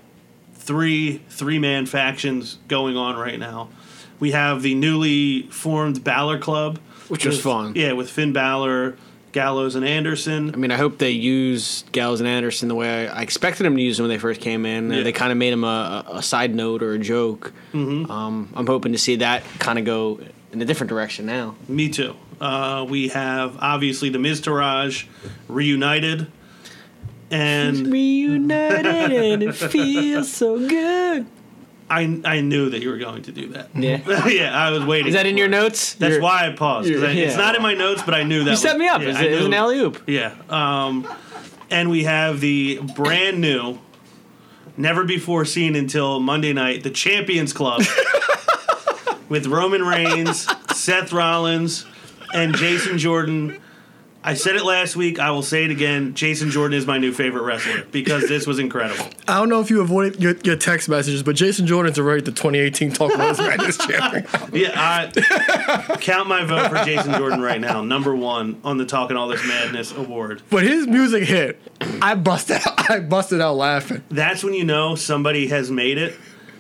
[0.54, 3.68] three three man factions going on right now.
[4.20, 7.72] We have the newly formed Balor Club, Which was fun.
[7.74, 8.96] Yeah, with Finn Balor,
[9.33, 10.55] Gallows, and Anderson.
[10.55, 13.77] I mean, I hope they use Gallows and Anderson the way I, I expected them
[13.77, 14.90] to use them when they first came in.
[14.90, 15.03] Yeah.
[15.03, 17.53] They kind of made them a, a side note or a joke.
[17.73, 18.11] Mm-hmm.
[18.11, 20.21] Um, I'm hoping to see that kind of go
[20.53, 21.57] in a different direction now.
[21.66, 22.14] Me too.
[22.40, 25.07] Uh, we have obviously the Miztourage
[25.49, 26.27] reunited,
[27.31, 31.27] and Reunited and it feels so good.
[31.92, 33.68] I I knew that you were going to do that.
[33.74, 34.26] Yeah.
[34.28, 35.09] yeah, I was waiting.
[35.09, 35.94] Is that in your notes?
[35.94, 36.88] That's You're- why I paused.
[36.88, 38.50] I- you're- It's not in my notes, but I knew that.
[38.50, 39.00] You set was- me up.
[39.02, 40.02] yeah, it was, it was an alley oop.
[40.07, 40.35] Yeah.
[40.48, 41.07] Um,
[41.70, 43.78] and we have the brand new,
[44.76, 47.83] never before seen until Monday night, the Champions Club
[49.28, 51.87] with Roman Reigns, Seth Rollins,
[52.35, 53.61] and Jason Jordan.
[54.24, 55.18] I said it last week.
[55.18, 56.14] I will say it again.
[56.14, 59.04] Jason Jordan is my new favorite wrestler because this was incredible.
[59.28, 62.30] I don't know if you avoided your, your text messages, but Jason Jordan's already the
[62.30, 64.26] 2018 Talk About Madness champion.
[64.52, 69.16] Yeah, I count my vote for Jason Jordan right now, number one on the Talking
[69.16, 70.42] All This Madness award.
[70.50, 71.61] But his music hit.
[72.02, 72.56] I busted.
[72.56, 74.02] Out, I busted out laughing.
[74.11, 76.14] That's when you know somebody has made it.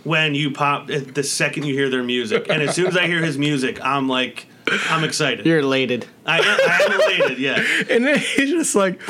[0.04, 3.22] When you pop the second you hear their music, and as soon as I hear
[3.22, 5.44] his music, I'm like, I'm excited.
[5.46, 6.06] You're elated.
[6.24, 7.38] I am, I am elated.
[7.38, 9.00] Yeah, And then he's just like,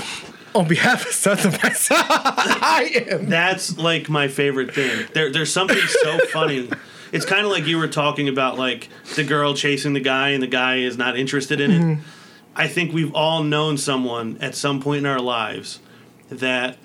[0.55, 3.29] on behalf of Seth and myself, I am.
[3.29, 5.07] that's like my favorite thing.
[5.15, 6.69] There, there's something so funny.
[7.13, 10.43] It's kind of like you were talking about, like the girl chasing the guy, and
[10.43, 11.81] the guy is not interested in it.
[11.81, 12.03] Mm-hmm.
[12.55, 15.81] I think we've all known someone at some point in our lives
[16.29, 16.77] that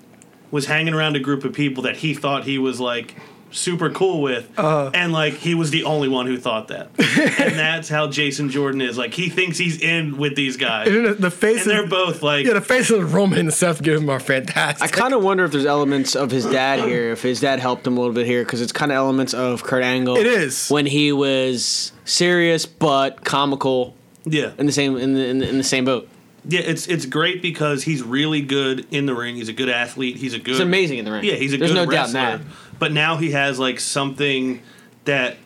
[0.50, 3.16] was hanging around a group of people that he thought he was like
[3.58, 4.92] super cool with, uh-huh.
[4.94, 6.90] and like he was the only one who thought that.
[7.00, 8.98] and that's how Jason Jordan is.
[8.98, 11.68] Like he thinks he's in with these guys, And the, the faces.
[11.68, 14.84] and they're both like, yeah, the faces of Roman and Seth give him are fantastic.
[14.84, 17.86] I kind of wonder if there's elements of his dad here, if his dad helped
[17.86, 20.18] him a little bit here, because it's kind of elements of Kurt Angle.
[20.18, 20.70] It is.
[20.70, 25.58] when he was serious but comical yeah, in the same in the, in the, in
[25.58, 26.10] the same boat.
[26.48, 26.62] Yeah.
[26.62, 29.36] It's it's great because he's really good in the ring.
[29.36, 30.18] He's a good athlete.
[30.18, 30.52] He's a good.
[30.54, 31.24] He's amazing in the ring.
[31.24, 32.20] Yeah, he's a There's good no wrestler.
[32.22, 32.56] doubt in that.
[32.80, 34.62] But now he has like something
[35.06, 35.38] that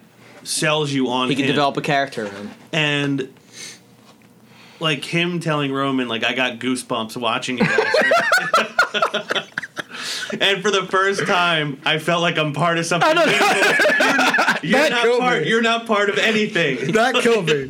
[0.43, 1.51] sells you on He can him.
[1.51, 2.25] develop a character.
[2.25, 2.49] in him.
[2.73, 3.33] and
[4.79, 7.67] like him telling Roman, like I got goosebumps watching it.
[10.31, 13.13] last week." and for the first time, I felt like I'm part of something.
[13.13, 13.37] beautiful.
[13.39, 15.41] You're, you're That not part.
[15.43, 15.49] me.
[15.49, 16.91] You're not part of anything.
[16.93, 17.67] that killed me.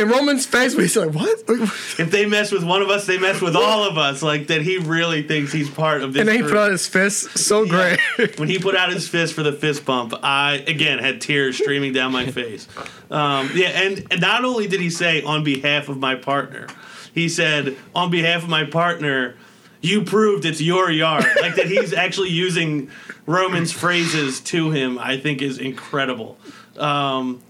[0.00, 1.38] In Roman's face, he's like, what?
[1.48, 4.22] If they mess with one of us, they mess with all of us.
[4.22, 6.20] Like that, he really thinks he's part of this.
[6.20, 6.52] And then he group.
[6.52, 7.38] put out his fist.
[7.38, 7.98] So great.
[8.38, 11.92] when he put out his fist for the fist bump, I again had tears streaming
[11.92, 12.68] down my face.
[13.10, 16.66] Um, yeah, and, and not only did he say on behalf of my partner,
[17.14, 19.34] he said on behalf of my partner,
[19.82, 21.26] you proved it's your yard.
[21.40, 22.88] Like that he's actually using
[23.26, 24.98] Roman's phrases to him.
[24.98, 26.38] I think is incredible.
[26.78, 27.42] Um,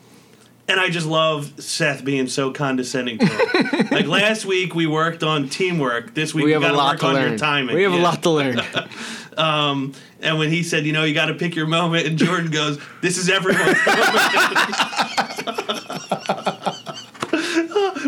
[0.68, 3.88] and I just love Seth being so condescending to him.
[3.90, 6.14] like last week, we worked on teamwork.
[6.14, 7.38] This week, We we, have a got to lot work to on your learn.
[7.38, 7.76] timing.
[7.76, 8.60] We have a lot to learn.
[9.34, 12.50] Um, and when he said, you know, you got to pick your moment, and Jordan
[12.50, 14.12] goes, "This is everyone's moment."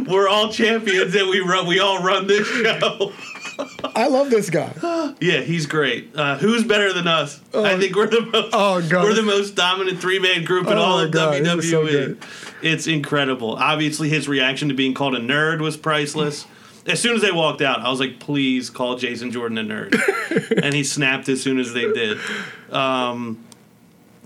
[0.06, 1.66] We're all champions, and we run.
[1.66, 3.12] We all run this show.
[3.96, 4.72] I love this guy.
[5.20, 6.10] yeah, he's great.
[6.14, 7.40] Uh, who's better than us?
[7.54, 8.50] I think we're the most.
[8.52, 9.04] Oh, God.
[9.04, 11.90] We're the most dominant three man group in Oh, all of God, so WWE.
[11.90, 12.18] good.
[12.62, 13.54] it's incredible.
[13.56, 16.46] Obviously, his reaction to being called a nerd was priceless.
[16.86, 20.60] As soon as they walked out, I was like, "Please call Jason Jordan a nerd,"
[20.62, 22.18] and he snapped as soon as they did.
[22.70, 23.42] Um,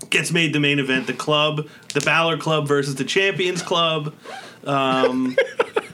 [0.09, 1.07] gets made the main event.
[1.07, 4.13] The club, the Balor Club versus the Champions Club.
[4.65, 5.37] Um,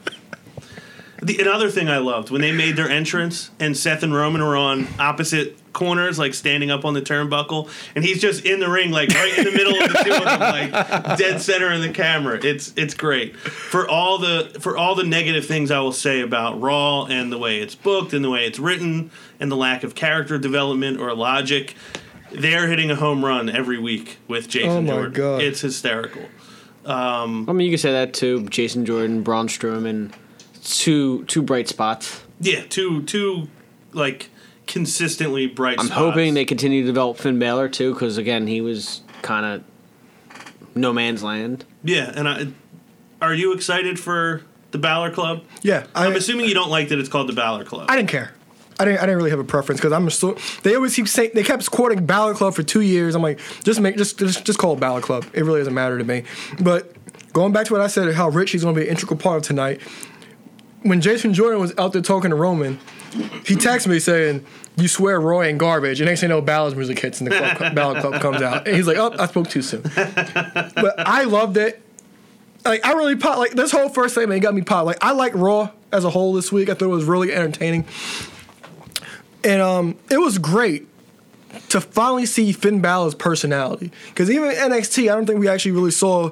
[1.22, 4.56] the, another thing I loved when they made their entrance and Seth and Roman were
[4.56, 8.90] on opposite corners, like standing up on the turnbuckle, and he's just in the ring,
[8.90, 11.90] like right in the middle of the two of them, like dead center in the
[11.90, 12.38] camera.
[12.42, 16.60] It's it's great for all the for all the negative things I will say about
[16.60, 19.94] Raw and the way it's booked and the way it's written and the lack of
[19.94, 21.74] character development or logic.
[22.32, 25.12] They're hitting a home run every week with Jason Oh my Jordan.
[25.12, 25.42] God.
[25.42, 26.22] It's hysterical.
[26.84, 28.46] Um, I mean, you can say that too.
[28.48, 30.12] Jason Jordan, Braun Strowman,
[30.66, 32.22] two two bright spots.
[32.40, 33.48] Yeah, two two
[33.92, 34.30] like
[34.66, 35.74] consistently bright.
[35.74, 35.90] Spots.
[35.90, 36.00] I'm spots.
[36.00, 39.64] hoping they continue to develop Finn Balor too, because again, he was kind of
[40.74, 41.64] no man's land.
[41.82, 42.46] Yeah, and I
[43.20, 45.44] are you excited for the Balor Club?
[45.62, 47.86] Yeah, I, I'm assuming you don't like that it's called the Balor Club.
[47.90, 48.32] I didn't care.
[48.78, 48.98] I didn't.
[48.98, 50.36] I didn't really have a preference because I'm still.
[50.62, 53.14] They always keep saying they kept quoting Balor Club for two years.
[53.14, 55.24] I'm like, just make just just just call it Balor Club.
[55.32, 56.24] It really doesn't matter to me.
[56.60, 56.92] But
[57.32, 59.42] going back to what I said, how Richie's going to be an integral part of
[59.44, 59.80] tonight.
[60.88, 62.78] When Jason Jordan was out there talking to Roman,
[63.44, 64.44] he texted me saying,
[64.76, 67.36] "You swear Roy and garbage." And next thing you know, Balor's music hits and the
[67.36, 71.56] club, Club comes out, and he's like, "Oh, I spoke too soon." but I loved
[71.56, 71.82] it.
[72.64, 74.86] Like I really pop like this whole first segment got me pop.
[74.86, 76.68] Like I like Raw as a whole this week.
[76.68, 77.86] I thought it was really entertaining.
[79.44, 80.88] And um, it was great
[81.68, 83.92] to finally see Finn Balor's personality.
[84.08, 86.30] Because even NXT, I don't think we actually really saw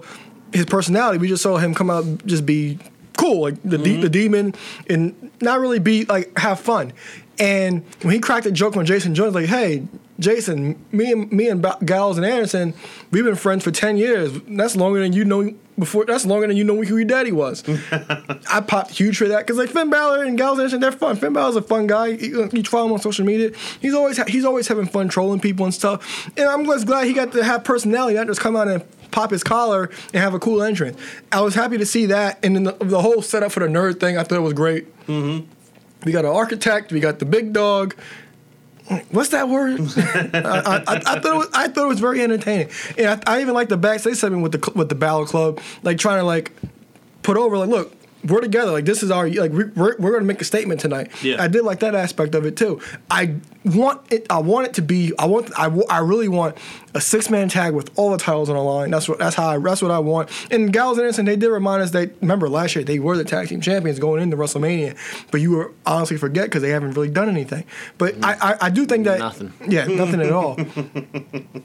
[0.53, 1.19] his personality.
[1.19, 2.79] We just saw him come out just be
[3.17, 4.09] cool, like the de- the mm-hmm.
[4.09, 4.55] demon,
[4.89, 6.93] and not really be like have fun.
[7.39, 9.83] And when he cracked a joke on Jason Jones, like, "Hey,
[10.21, 12.75] Jason, me and me and Ba- Gallows and Anderson,
[13.11, 14.33] we've been friends for ten years.
[14.49, 16.05] That's longer than you know before.
[16.05, 17.65] That's longer than you know who your daddy was.
[18.51, 21.17] I popped huge for that because like Finn Balor and Gallows Anderson, they're fun.
[21.17, 22.09] Finn Balor's a fun guy.
[22.09, 23.51] You, you follow him on social media.
[23.81, 26.31] He's always ha- he's always having fun trolling people and stuff.
[26.37, 29.31] And I'm just glad he got to have personality, not just come out and pop
[29.31, 31.01] his collar and have a cool entrance.
[31.31, 34.01] I was happy to see that, and then the, the whole setup for the nerd
[34.01, 34.95] thing, I thought it was great.
[35.07, 35.49] Mm-hmm.
[36.05, 36.93] We got an architect.
[36.93, 37.95] We got the big dog.
[39.11, 39.81] What's that word?
[39.97, 43.41] I, I, I thought it was, I thought it was very entertaining, and I, I
[43.41, 46.53] even like the backstage segment with the with the Balor Club, like trying to like
[47.23, 48.73] put over like, look, we're together.
[48.73, 51.11] Like this is our like we, we're we're gonna make a statement tonight.
[51.23, 51.43] Yeah.
[51.43, 52.81] I did like that aspect of it too.
[53.11, 54.27] I want it.
[54.31, 55.13] I want it to be.
[55.19, 55.51] I want.
[55.59, 56.57] I, w- I really want
[56.95, 58.91] a six man tag with all the titles on the line.
[58.91, 59.19] That's what.
[59.19, 59.49] That's how.
[59.49, 60.31] I, that's what I want.
[60.51, 61.91] And Gallows and Anderson, they did remind us.
[61.91, 64.97] They remember last year they were the tag team champions going into WrestleMania,
[65.31, 67.65] but you were honestly forget because they haven't really done anything.
[67.99, 69.53] But I, I I do think that Nothing.
[69.69, 70.57] Yeah, nothing at all.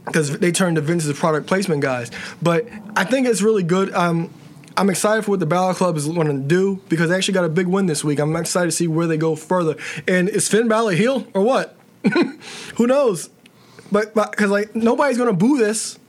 [0.06, 2.10] Because they turned to Vince's product placement guys.
[2.42, 3.94] But I think it's really good.
[3.94, 4.32] Um,
[4.80, 7.44] I'm excited for what the Balor Club is going to do because they actually got
[7.44, 8.18] a big win this week.
[8.20, 9.76] I'm excited to see where they go further.
[10.08, 11.76] And is Finn Balor heel or what?
[12.78, 13.30] Who knows?
[13.92, 16.00] But because like nobody's going to boo this.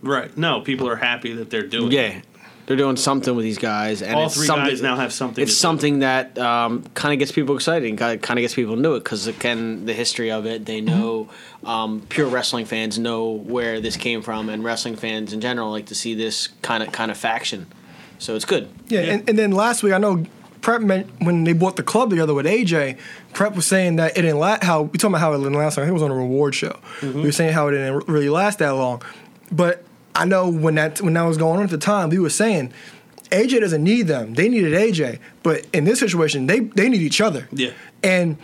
[0.00, 0.34] Right.
[0.38, 1.90] No, people are happy that they're doing.
[1.90, 1.94] it.
[1.94, 2.20] Yeah,
[2.66, 5.42] they're doing something with these guys, and All it's three something, guys now have something
[5.42, 5.60] It's to do.
[5.60, 9.00] something that um, kind of gets people excited, and kind of gets people into it
[9.00, 11.28] because again, the history of it, they know.
[11.64, 15.86] Um, pure wrestling fans know where this came from, and wrestling fans in general like
[15.86, 17.66] to see this kind of kind of faction.
[18.20, 18.68] So it's good.
[18.88, 19.12] Yeah, Yeah.
[19.14, 20.24] And, and then last week I know
[20.60, 22.98] Prep meant when they bought the club together with AJ.
[23.32, 24.62] Prep was saying that it didn't last.
[24.62, 25.84] How we talking about how it didn't last long?
[25.84, 26.78] I think it was on a reward show.
[27.00, 27.18] Mm-hmm.
[27.18, 29.02] We were saying how it didn't really last that long.
[29.50, 32.30] But I know when that when that was going on at the time, we were
[32.30, 32.72] saying
[33.30, 34.34] AJ doesn't need them.
[34.34, 37.48] They needed AJ, but in this situation, they they need each other.
[37.52, 37.70] Yeah.
[38.02, 38.36] and.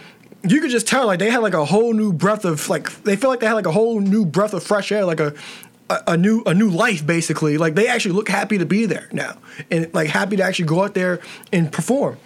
[0.49, 3.17] You could just tell, like they had like a whole new breath of like they
[3.17, 5.35] feel like they had like a whole new breath of fresh air, like a
[5.89, 7.59] a, a new a new life basically.
[7.59, 9.39] Like they actually look happy to be there now,
[9.71, 11.21] and like happy to actually go out there
[11.53, 12.19] and perform.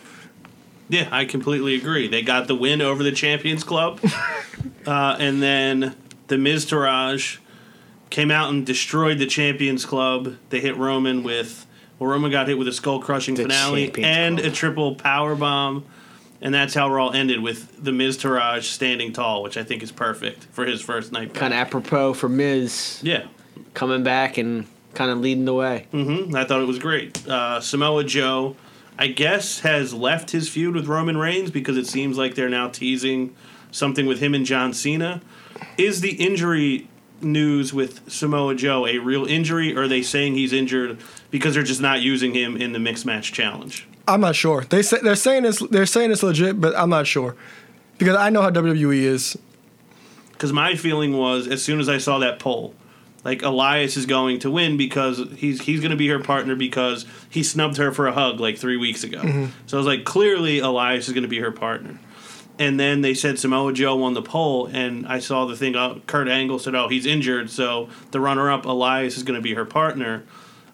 [0.89, 2.09] Yeah, I completely agree.
[2.09, 4.01] They got the win over the Champions Club,
[4.87, 5.95] uh, and then
[6.27, 7.39] the Miztourage
[8.11, 10.37] came out and destroyed the Champions Club.
[10.51, 11.67] They hit Roman with
[11.99, 14.53] well, Roman got hit with a skull crushing finale Champions and Club.
[14.53, 15.85] a triple power bomb,
[16.41, 20.45] and that's how Raw ended with the Miztourage standing tall, which I think is perfect
[20.51, 21.35] for his first night.
[21.35, 23.27] Kind of apropos for Miz yeah.
[23.75, 25.87] Coming back and kind of leading the way.
[25.91, 27.27] hmm I thought it was great.
[27.27, 28.57] Uh, Samoa Joe,
[28.99, 32.69] I guess, has left his feud with Roman Reigns because it seems like they're now
[32.69, 33.35] teasing
[33.71, 35.23] something with him and John Cena.
[35.79, 36.89] Is the injury
[37.23, 40.99] news with Samoa Joe a real injury, or are they saying he's injured
[41.31, 43.87] because they're just not using him in the mixed match challenge?
[44.09, 44.65] I'm not sure.
[44.65, 47.37] They say they're saying this they're saying it's legit, but I'm not sure
[47.99, 49.39] because I know how WWE is.
[50.33, 52.75] Because my feeling was, as soon as I saw that poll,
[53.25, 57.05] like Elias is going to win because he's he's going to be her partner because
[57.29, 59.21] he snubbed her for a hug like three weeks ago.
[59.67, 61.99] So I was like, clearly Elias is going to be her partner.
[62.59, 65.75] And then they said Samoa Joe won the poll, and I saw the thing.
[65.77, 69.55] Uh, Kurt Angle said, "Oh, he's injured, so the runner-up Elias is going to be
[69.55, 70.25] her partner."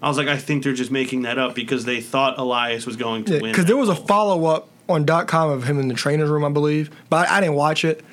[0.02, 2.96] I was like, I think they're just making that up because they thought Elias was
[2.96, 3.52] going to win.
[3.52, 6.44] Because there was a follow up on dot .com of him in the trainer's room,
[6.44, 8.04] I believe, but I, I didn't watch it,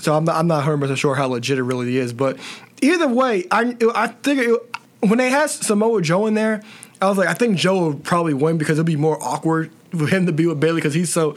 [0.00, 2.12] so I'm not I'm not 100 percent sure how legit it really is.
[2.12, 2.38] But
[2.82, 4.60] either way, I I think it,
[5.00, 6.62] when they had Samoa Joe in there,
[7.00, 10.06] I was like, I think Joe would probably win because it'd be more awkward for
[10.06, 11.36] him to be with Bayley because he's so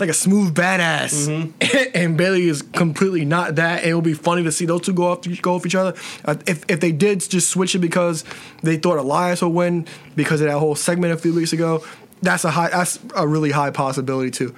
[0.00, 1.52] like a smooth badass,
[1.94, 3.82] and Bayley is completely not that.
[3.82, 5.94] And it would be funny to see those two go off go off each other.
[6.24, 8.24] Uh, if if they did just switch it because
[8.62, 9.86] they thought Elias would win
[10.16, 11.84] because of that whole segment a few weeks ago,
[12.22, 14.54] that's a high that's a really high possibility too.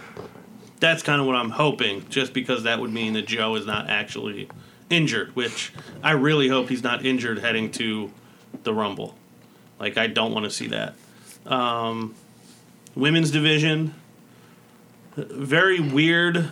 [0.81, 3.91] that's kind of what I'm hoping, just because that would mean that Joe is not
[3.91, 4.49] actually
[4.91, 5.73] injured, which
[6.03, 8.11] I really hope he's not injured heading to
[8.63, 9.15] the Rumble.
[9.79, 10.95] Like, I don't want to see that.
[11.47, 12.15] Um,
[12.95, 13.95] women's division,
[15.17, 16.51] very weird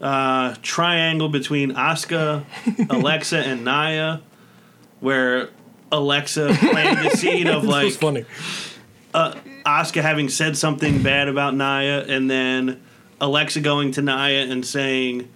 [0.00, 2.44] uh, triangle between Asuka,
[2.90, 4.20] Alexa, and Nia,
[5.00, 5.50] where
[5.90, 8.24] Alexa planted the seed of like funny.
[9.14, 12.82] Asuka having said something bad about Nia, and then
[13.20, 15.28] Alexa going to Nia and saying,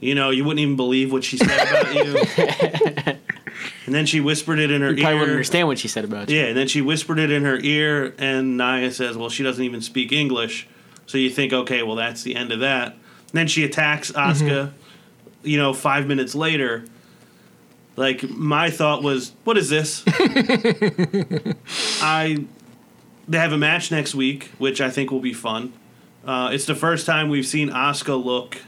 [0.00, 3.16] "You know, you wouldn't even believe what she said about you."
[3.86, 4.94] and then she whispered it in her ear.
[4.94, 6.38] You probably wouldn't understand what she said about you.
[6.38, 9.64] Yeah, and then she whispered it in her ear, and Nia says, "Well, she doesn't
[9.64, 10.68] even speak English."
[11.06, 12.92] So you think, okay, well, that's the end of that.
[12.92, 14.72] And then she attacks Asuka.
[15.42, 16.84] You know, five minutes later.
[17.96, 20.04] Like my thought was, what is this?
[22.00, 22.44] I
[23.26, 25.72] they have a match next week, which I think will be fun.
[26.24, 28.58] Uh, it's the first time we've seen Asuka look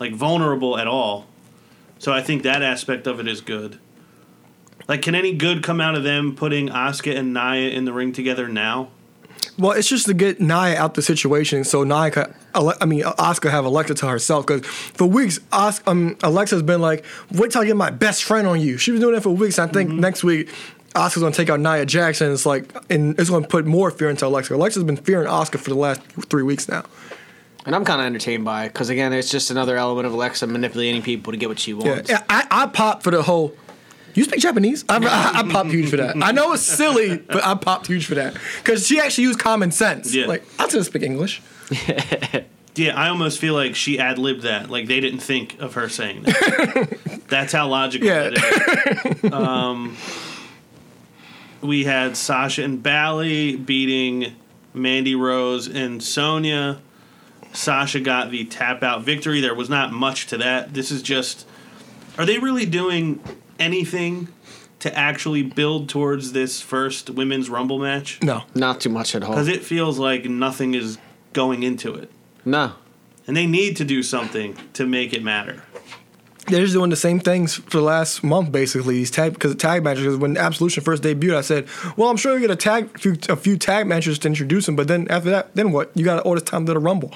[0.00, 1.26] like vulnerable at all.
[1.98, 3.78] So I think that aspect of it is good.
[4.88, 8.12] Like, can any good come out of them putting Asuka and Nia in the ring
[8.12, 8.88] together now?
[9.58, 13.50] Well, it's just to get Nia out the situation, so Nia, could, I mean, Asuka
[13.50, 14.46] have Alexa to herself.
[14.46, 18.46] Because for weeks, Os- um, Alexa's been like, "Wait till I get my best friend
[18.46, 19.58] on you." She was doing that for weeks.
[19.58, 20.48] I think next week,
[20.94, 22.20] Asuka's gonna take out Nia Jax.
[22.22, 24.54] It's like, and it's gonna put more fear into Alexa.
[24.54, 26.84] Alexa's been fearing Asuka for the last three weeks now.
[27.66, 30.46] And I'm kind of entertained by it because again, it's just another element of Alexa
[30.46, 32.08] manipulating people to get what she wants.
[32.10, 33.54] yeah, I, I pop for the whole.
[34.14, 34.84] You speak Japanese?
[34.88, 36.16] I, I, I pop huge for that.
[36.20, 39.70] I know it's silly, but I popped huge for that because she actually used common
[39.70, 40.12] sense.
[40.14, 40.26] Yeah.
[40.26, 41.42] Like I just speak English.
[42.76, 44.70] Yeah, I almost feel like she ad libbed that.
[44.70, 46.98] Like they didn't think of her saying that.
[47.28, 48.30] That's how logical Yeah.
[48.30, 49.32] that is.
[49.32, 49.96] Um,
[51.60, 54.36] we had Sasha and Bayley beating
[54.72, 56.80] Mandy Rose and Sonya.
[57.52, 59.40] Sasha got the tap out victory.
[59.40, 60.74] There was not much to that.
[60.74, 61.46] This is just.
[62.18, 63.20] Are they really doing
[63.58, 64.28] anything
[64.80, 68.18] to actually build towards this first women's Rumble match?
[68.22, 69.30] No, Not too much at all.
[69.30, 70.98] Because it feels like nothing is
[71.32, 72.10] going into it.
[72.44, 72.72] no.
[73.26, 75.62] And they need to do something to make it matter.
[76.48, 78.94] they're just doing the same things for the last month, basically.
[78.94, 80.04] These tag because tag matches.
[80.04, 82.98] 'cause when Absolution first debuted, I said, "Well, I'm sure you get a tag, a
[82.98, 85.92] few, a few tag matches to introduce them, but then after that, then what?
[85.94, 87.14] You got all this time to the Rumble."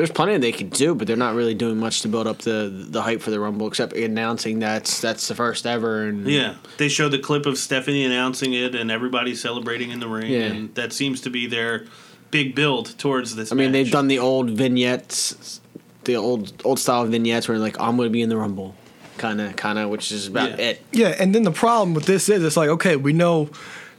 [0.00, 2.70] There's plenty they could do, but they're not really doing much to build up the
[2.72, 6.04] the hype for the Rumble, except announcing that's that's the first ever.
[6.04, 10.08] And Yeah, they showed the clip of Stephanie announcing it, and everybody celebrating in the
[10.08, 10.40] ring, Yeah.
[10.44, 11.84] and that seems to be their
[12.30, 13.52] big build towards this.
[13.52, 15.60] I mean, they've done the old vignettes,
[16.04, 18.74] the old old style vignettes where like I'm going to be in the Rumble,
[19.18, 20.64] kind of kind of, which is about Yeah.
[20.64, 20.82] it.
[20.92, 23.50] Yeah, and then the problem with this is it's like, okay, we know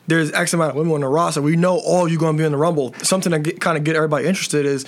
[0.08, 1.42] there's X amount of women on the roster.
[1.44, 2.96] We know all you're going to be in the Rumble.
[3.04, 4.84] Something that get, kind of get everybody interested is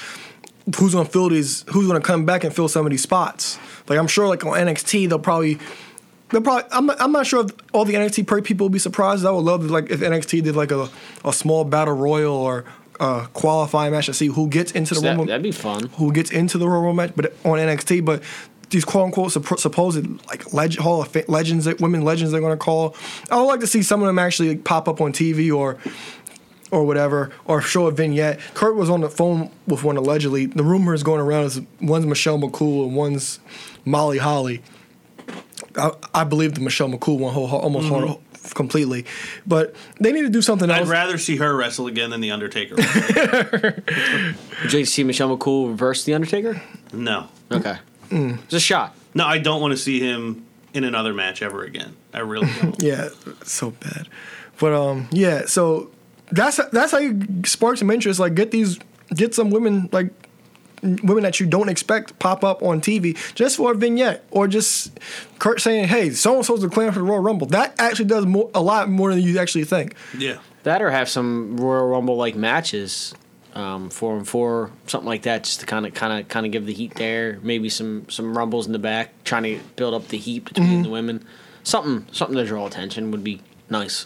[0.78, 3.04] who's going to fill these, who's going to come back and fill some of these
[3.04, 3.58] spots.
[3.88, 5.60] Like I'm sure, like on NXT, they'll probably.
[6.30, 6.64] They'll probably.
[6.72, 9.26] I'm not, I'm not sure if all the NXT people will be surprised.
[9.26, 10.90] I would love like if NXT did like a,
[11.24, 12.66] a small battle royal or
[13.00, 15.90] a qualifying match to see who gets into the that, Rumble that'd be fun.
[15.98, 18.06] who gets into the Royal Rumble match, but on NXT.
[18.06, 18.24] But
[18.70, 22.58] these quote unquote supp- supposed like leg- Hall of legends, that women legends they're going
[22.58, 22.96] to call.
[23.30, 25.78] I would like to see some of them actually like, pop up on TV or
[26.74, 28.40] or whatever, or show a vignette.
[28.56, 30.48] Kurt was on the phone with one allegedly.
[30.48, 33.40] The rumor is going around is one's Michelle McCool and one's
[33.86, 34.62] Molly Holly.
[35.78, 38.22] I, I believe the Michelle McCool one whole, almost whole-
[38.56, 39.06] completely,
[39.48, 40.82] but they need to do something else.
[40.82, 42.76] I'd rather see her wrestle again than the Undertaker.
[42.76, 42.84] Would
[43.54, 46.62] you like to see Michelle McCool reverse the Undertaker?
[46.92, 47.78] no, Okay,
[48.10, 48.44] Mm.
[48.44, 48.96] it's a shot.
[49.14, 51.96] no, I don't want to see him in another match ever again.
[52.14, 52.76] I really don't.
[52.84, 53.10] Yeah,
[53.44, 54.08] so bad.
[54.60, 55.46] But um, yeah.
[55.46, 55.90] So
[56.34, 58.20] that's that's how you spark some interest.
[58.20, 58.80] Like get these,
[59.16, 60.12] get some women like
[60.82, 65.00] women that you don't expect pop up on TV just for a vignette or just
[65.40, 68.50] Kurt saying, "Hey, so and so's declaring for the Royal Rumble." That actually does more,
[68.54, 69.96] a lot more than you actually think.
[70.18, 73.14] yeah, That or have some Royal Rumble like matches,
[73.54, 76.52] um, four and four, something like that, just to kind of kind of kind of
[76.52, 77.40] give the heat there.
[77.44, 80.84] Maybe some some rumbles in the back, trying to build up the heat between Mm-hmm.
[80.84, 81.26] the women.
[81.64, 84.06] Something something to draw attention would be nice.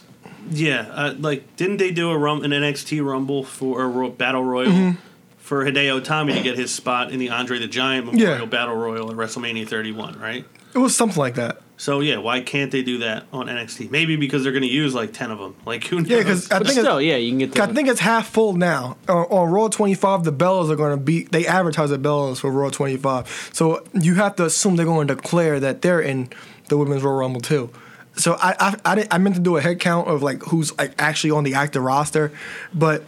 [0.50, 0.86] Yeah.
[0.90, 4.70] Uh, like, didn't they do a rum an NXT Rumble for a ro- Battle Royal?
[4.70, 5.00] Mm-hmm.
[5.38, 8.44] For Hideo Itami to get his spot in the Andre the Giant Memorial Yeah.
[8.44, 10.44] Battle Royal at WrestleMania 31, right?
[10.74, 11.62] It was something like that.
[11.78, 13.90] So yeah, why can't they do that on NXT?
[13.90, 15.54] Maybe because they're going to use like ten of them.
[15.64, 16.08] Like who knows?
[16.08, 17.62] Yeah, because I But think still, it's, yeah, you can get the.
[17.62, 18.98] I think it's half full now.
[19.08, 21.22] Uh, on Raw 25, the Bellas are going to be.
[21.22, 25.14] They advertise the Bellas for Raw 25, so you have to assume they're going to
[25.14, 26.28] declare that they're in
[26.68, 27.70] the Women's Royal Rumble too.
[28.18, 30.76] So I I, I, didn't, I meant to do a head count of like who's
[30.76, 32.32] like actually on the active roster,
[32.74, 33.04] but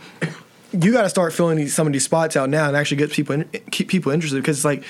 [0.72, 3.10] you got to start filling these, some of these spots out now and actually get
[3.10, 4.84] people in, keep people interested because it's like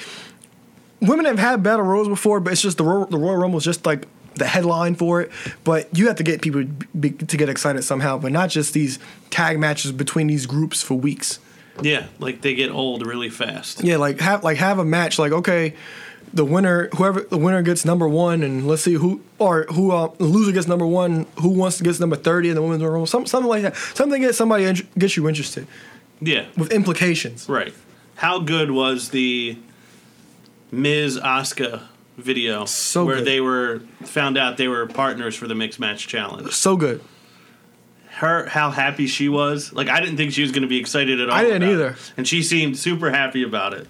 [1.01, 3.65] women have had battle royals before, but it's just the Royal, the Royal Rumble is
[3.65, 5.31] just like the headline for it.
[5.65, 6.65] But you have to get people
[6.99, 8.99] be, to get excited somehow, but not just these
[9.31, 11.39] tag matches between these groups for weeks.
[11.83, 13.83] yeah, like they get old really fast.
[13.83, 15.75] Yeah, like have like have a match like okay,
[16.33, 20.09] the winner whoever the winner gets number one, and let's see who or who uh,
[20.19, 23.07] the loser gets number one, who wants to get number thirty in the women's room,
[23.07, 23.77] some, something like that.
[23.77, 25.67] Something that gets somebody int- gets you interested
[26.21, 27.49] Yeah, with implications.
[27.49, 27.75] right.
[28.17, 29.57] How good was the
[30.71, 31.83] Miz Asuka
[32.19, 33.27] video So where good.
[33.27, 36.53] they were found out they were partners for the mixed match challenge?
[36.53, 37.01] So good.
[38.11, 39.73] Her how happy she was.
[39.73, 41.35] Like I didn't think she was going to be excited at all.
[41.37, 41.89] I didn't either.
[41.91, 42.13] it.
[42.17, 43.89] And she seemed super happy about it.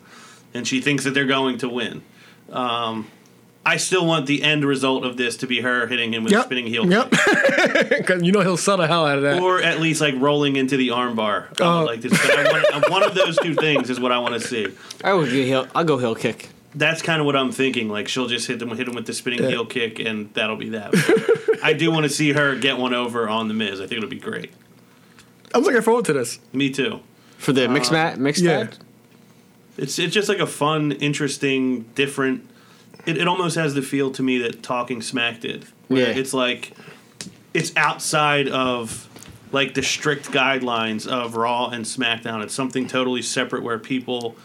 [0.54, 2.02] And she thinks that they're going to win.
[2.50, 3.08] Um,
[3.64, 6.42] I still want the end result of this to be her hitting him with a
[6.42, 7.10] spinning heel Yep.
[7.10, 7.88] kick.
[8.00, 9.40] Because you know he'll sell the hell out of that.
[9.42, 11.48] or at least like rolling into the armbar.
[11.60, 11.78] I Oh.
[11.80, 14.34] would like this, but I want, one of those two things is what I want
[14.34, 14.66] to see.
[15.04, 15.68] I would go heel.
[15.74, 16.48] I'll go heel kick.
[16.74, 17.88] that's kind of what I'm thinking.
[17.90, 19.48] Like she'll just hit them, hit him with the spinning Yeah.
[19.50, 21.58] heel kick, and that'll be that.
[21.62, 23.78] I do want to see her get one over on the Miz.
[23.80, 24.50] I think it'll be great.
[25.54, 26.38] I'm looking forward to this.
[26.54, 27.00] Me too.
[27.36, 28.64] For the mixed mat, mixed yeah.
[28.64, 28.74] match?
[29.76, 32.48] It's it's just like a fun, interesting, different.
[33.06, 35.64] It, it almost has the feel to me that Talking Smack did.
[35.88, 36.18] Where Yeah.
[36.18, 36.72] It's like
[37.54, 39.08] it's outside of
[39.52, 42.42] like the strict guidelines of Raw and SmackDown.
[42.42, 44.36] It's something totally separate where people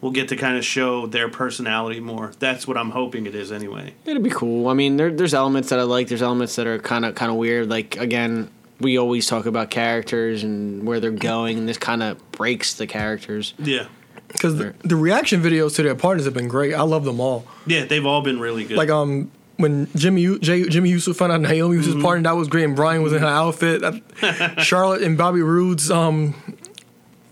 [0.00, 2.32] will get to kind of show their personality more.
[2.38, 3.94] That's what I'm hoping it is anyway.
[4.04, 4.68] It'd be cool.
[4.68, 6.08] I mean, there, there's elements that I like.
[6.08, 7.68] There's elements that are kind of kind of weird.
[7.68, 8.50] Like again,
[8.80, 12.86] we always talk about characters and where they're going, and this kind of breaks the
[12.86, 13.54] characters.
[13.58, 13.86] Yeah.
[14.28, 16.74] Because the, the reaction videos to their partners have been great.
[16.74, 17.46] I love them all.
[17.66, 18.76] Yeah, they've all been really good.
[18.76, 22.36] Like um when Jimmy U- Jay, Jimmy Uso found out Naomi was his partner, that
[22.36, 22.64] was great.
[22.64, 23.80] And Brian was in her outfit.
[23.80, 26.34] That- Charlotte and Bobby Roode's um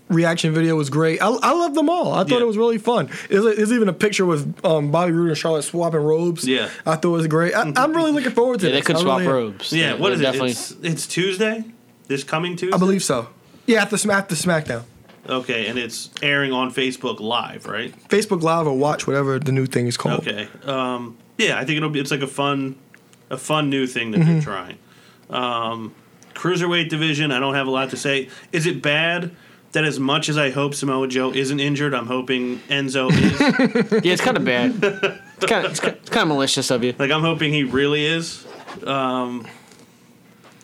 [0.09, 1.21] reaction video was great.
[1.21, 2.13] I, I love them all.
[2.13, 2.39] I thought Yeah.
[2.41, 3.09] it was really fun.
[3.29, 6.47] There's, there's even a picture with um, Bobby Roode and Charlotte swapping robes.
[6.47, 6.69] Yeah.
[6.85, 7.53] I thought it was great.
[7.53, 9.73] I, I'm really looking forward to Yeah, they could I swap really robes.
[9.73, 10.33] yeah, what is it?
[10.35, 11.65] It's, it's Tuesday?
[12.07, 12.73] This coming Tuesday?
[12.73, 13.27] I believe so.
[13.65, 14.83] Yeah, after, Sm- after SmackDown.
[15.29, 17.93] Okay, and it's airing on Facebook Live, right?
[18.09, 20.27] Facebook Live or Watch, whatever the new thing is called.
[20.27, 20.47] Okay.
[20.63, 21.99] Um, yeah, I think it'll be.
[21.99, 22.75] It's like a fun,
[23.29, 24.31] a fun new thing that Mm-hmm.
[24.33, 24.77] they're trying.
[25.29, 25.93] Um,
[26.33, 27.31] cruiserweight division.
[27.31, 28.29] I don't have a lot to say.
[28.51, 29.35] Is it bad
[29.73, 34.01] that as much as I hope Samoa Joe isn't injured, I'm hoping Enzo is.
[34.05, 34.71] Yeah, it's kind of bad.
[35.37, 36.93] It's kind of it's kind of malicious of you.
[36.97, 38.45] like I'm hoping he really is.
[38.85, 39.45] Um,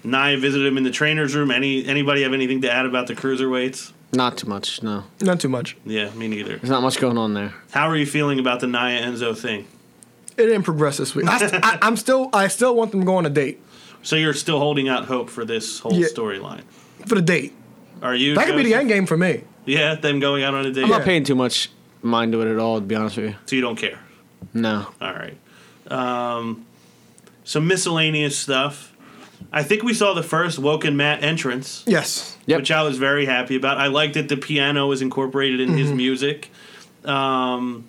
[0.03, 1.49] Nia visited him in the trainer's room.
[1.51, 3.92] Any anybody have anything to add about the cruiserweights?
[4.13, 4.83] Not too much.
[4.83, 5.75] No, Not too much.
[5.85, 6.57] Yeah, me neither.
[6.57, 7.53] there's not much going on there.
[7.71, 9.65] How are you feeling about the Nia Enzo thing?
[10.37, 11.25] It didn't progress this week.
[11.27, 13.59] I, I, I'm still, I still want them to go on a date
[14.03, 16.07] So you're still holding out hope for this whole Yeah.
[16.07, 16.61] storyline?
[17.07, 17.53] for the date.
[18.01, 18.35] Are you?
[18.35, 18.79] That could be the Joseph?
[18.81, 19.43] end game for me.
[19.65, 20.83] Yeah, them going out on a date.
[20.83, 21.05] I'm not Yeah.
[21.05, 21.69] paying too much
[22.01, 22.79] mind to it at all.
[22.79, 23.99] To be honest with you, So you don't care.
[24.53, 24.87] no.
[25.01, 25.37] All right.
[25.89, 26.65] Um,
[27.43, 28.92] some miscellaneous stuff.
[29.55, 32.35] I think we saw the first Woken Matt entrance, Yes.
[32.47, 32.59] Yep.
[32.61, 33.77] which I was very happy about.
[33.77, 35.77] I liked that the piano was incorporated in Mm-hmm.
[35.77, 36.49] his music.
[37.05, 37.85] Um,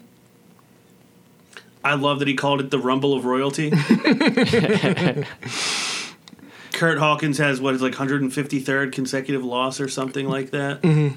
[1.83, 3.71] I love that he called it the Rumble of Royalty.
[6.73, 10.83] Kurt Hawkins has what is like 153rd consecutive loss or something like that.
[10.83, 11.15] Mm-hmm.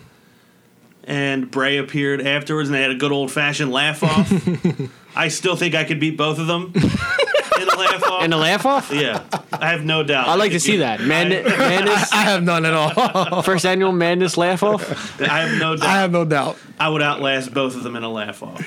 [1.06, 4.32] And Bray appeared afterwards, and they had a good old fashioned laugh off.
[5.16, 6.88] I still think I could beat both of them in a
[7.78, 8.24] laugh off.
[8.24, 8.92] And a laugh off.
[8.94, 9.24] yeah,
[9.54, 10.28] I have no doubt.
[10.28, 13.42] I'd like to see that Madness, Madness I have none at all.
[13.42, 15.20] first annual Madness laugh off.
[15.22, 15.88] I have no doubt.
[15.88, 16.58] I have no doubt.
[16.80, 18.64] I would outlast both of them in a laugh off.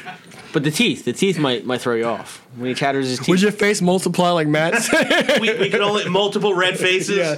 [0.53, 3.29] But the teeth, the teeth might might throw you off when he chatters his teeth.
[3.29, 3.43] Would teeth.
[3.45, 4.89] your face multiply like Matt's?
[5.41, 7.17] We, we could only multiple red faces.
[7.17, 7.37] Yeah.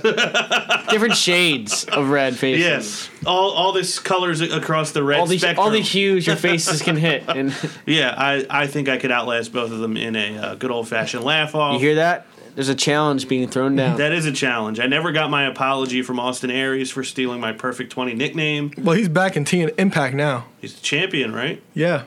[0.91, 2.61] Different shades of red faces.
[2.65, 5.65] Yes, all all this colors across the red All the spectrum.
[5.65, 7.55] all the hues your faces can hit, and
[7.87, 10.89] yeah, I, I think I could outlast both of them in a uh, good old
[10.89, 11.75] fashioned laugh off.
[11.75, 12.27] you hear that?
[12.55, 13.97] There's a challenge being thrown down.
[13.97, 14.79] That is a challenge.
[14.79, 18.73] I never got my apology from Austin Aries for stealing my perfect twenty nickname.
[18.77, 20.47] well, he's back in TNA Impact now.
[20.61, 21.63] He's the champion, right?
[21.73, 22.05] Yeah.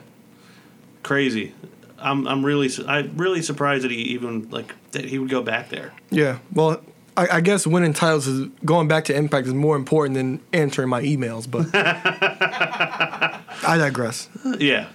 [1.02, 1.52] Crazy.
[1.98, 5.42] I'm I'm really su- I'm really surprised that he even like that he would go
[5.42, 5.92] back there.
[6.10, 6.38] Yeah.
[6.52, 6.80] Well,
[7.16, 10.88] I, I guess winning titles is going back to Impact is more important than answering
[10.88, 13.40] my emails, but I
[13.78, 14.28] digress.
[14.58, 14.88] Yeah.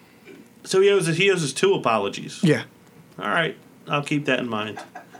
[0.64, 2.40] so he owes he owes us two apologies.
[2.42, 2.64] Yeah.
[3.18, 3.56] All right,
[3.90, 4.78] I'll keep that in mind.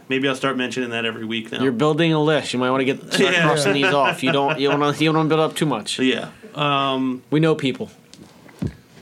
[0.09, 1.61] Maybe I'll start mentioning that every week now.
[1.63, 2.51] You're building a list.
[2.53, 3.43] You might want to get start Yeah.
[3.43, 4.23] crossing these off.
[4.23, 4.59] You don't.
[4.59, 4.79] You don't.
[4.79, 5.99] wanna- You don't want to build up too much.
[5.99, 6.29] yeah.
[6.55, 7.91] Um, We know people.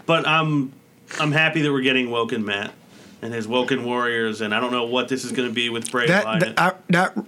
[0.05, 0.71] but I'm
[1.19, 2.71] I'm happy that we're getting Woken Matt
[3.21, 5.89] and his Woken Warriors, and I don't know what this is going to be with
[5.91, 6.39] Bray That Wyatt.
[6.55, 7.25] that, I, that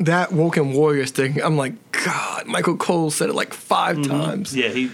[0.00, 1.40] that Woken Warriors thing.
[1.42, 2.46] I'm like, God.
[2.46, 4.54] Michael Cole said it like 5 times.
[4.54, 4.90] yeah, he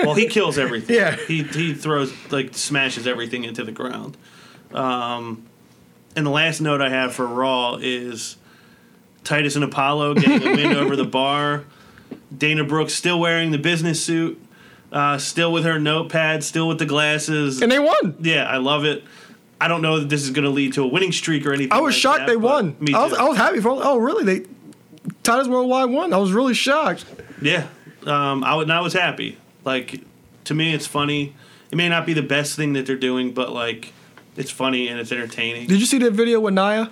[0.00, 0.96] well he kills everything.
[0.96, 1.16] Yeah.
[1.16, 4.16] he he throws like smashes everything into the ground.
[4.74, 5.44] Um,
[6.16, 8.36] and the last note I have for Raw is
[9.24, 11.64] Titus and Apollo getting a win over the bar.
[12.36, 14.42] Dana Brooks still wearing the business suit,
[14.90, 17.60] uh, still with her notepad, still with the glasses.
[17.62, 18.16] And they won.
[18.20, 19.04] Yeah, I love it.
[19.60, 21.72] I don't know that this is going to lead to a winning streak or anything.
[21.72, 22.76] I was like shocked that, they won.
[22.80, 22.98] Me too.
[22.98, 23.70] I was, I was happy for.
[23.70, 24.24] Oh, really?
[24.24, 24.46] They
[25.22, 26.12] Titus Worldwide won.
[26.12, 27.04] I was really shocked.
[27.40, 27.68] yeah,
[28.06, 29.38] um, I, and I was happy.
[29.64, 30.02] Like
[30.44, 31.34] to me, it's funny.
[31.70, 33.92] It may not be the best thing that they're doing, but like
[34.36, 35.66] it's funny and it's entertaining.
[35.66, 36.90] Did you see that video with Nia?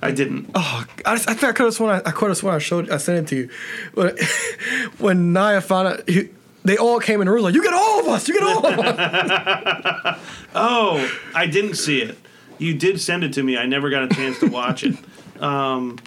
[0.00, 0.50] I didn't.
[0.54, 2.90] Oh, I, I think I could have sworn I, I could have sworn I showed
[2.90, 3.50] I sent it to you.
[3.94, 4.20] But
[4.98, 6.28] when Nia found out, he,
[6.64, 8.28] they all came in the room like, "You get all of us.
[8.28, 10.20] You get all of us."
[10.54, 12.18] Oh, I didn't see it.
[12.58, 13.56] You did send it to me.
[13.56, 14.96] I never got a chance to watch it.
[15.40, 15.98] Um,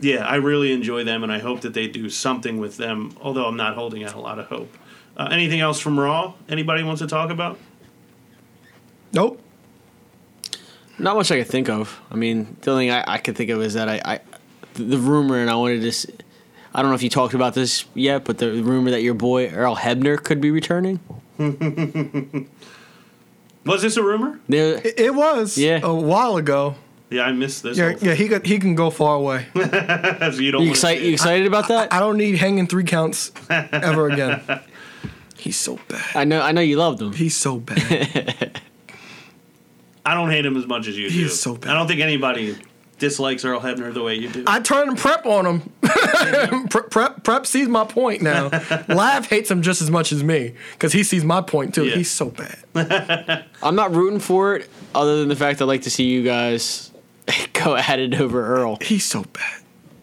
[0.00, 3.16] yeah, I really enjoy them, and I hope that they do something with them.
[3.20, 4.74] Although I'm not holding out a lot of hope.
[5.16, 6.34] Uh, anything else from Raw?
[6.48, 7.58] Anybody wants to talk about?
[9.16, 9.40] Nope.
[10.98, 12.00] Not much I could think of.
[12.10, 14.20] I mean, the only thing I, I could think of is that I, I
[14.74, 16.12] the, the rumor, and I wanted to.
[16.74, 19.48] I don't know if you talked about this yet, but the rumor that your boy
[19.48, 21.00] Earl Hebner could be returning.
[23.64, 24.38] Was this a rumor?
[24.48, 25.80] There, It, it was Yeah.
[25.82, 26.76] a while ago.
[27.10, 27.76] Yeah, I missed this.
[27.78, 29.46] Yeah, yeah, he could, he can go far away.
[29.54, 31.00] So you don't you wanna excited?
[31.00, 31.14] see You it.
[31.14, 31.92] excited about that?
[31.92, 34.40] I don't need hanging three counts ever again.
[35.38, 36.04] He's so bad.
[36.14, 36.40] I know.
[36.42, 37.12] I know you loved him.
[37.12, 38.60] He's so bad.
[40.06, 41.26] I don't hate him as much as you He do.
[41.26, 41.70] is so bad.
[41.70, 42.56] I don't think anybody
[42.98, 44.44] dislikes Earl Hebner the way you do.
[44.46, 45.72] I turned prep on him.
[46.70, 48.48] prep, prep prep sees my point now.
[48.88, 51.84] Lav hates him just as much as me because he sees my point too.
[51.86, 51.96] Yeah.
[51.96, 53.44] He's so bad.
[53.62, 56.90] I'm not rooting for it, other than the fact I'd like to see you guys
[57.52, 58.78] go at it over Earl.
[58.80, 59.60] He's so bad.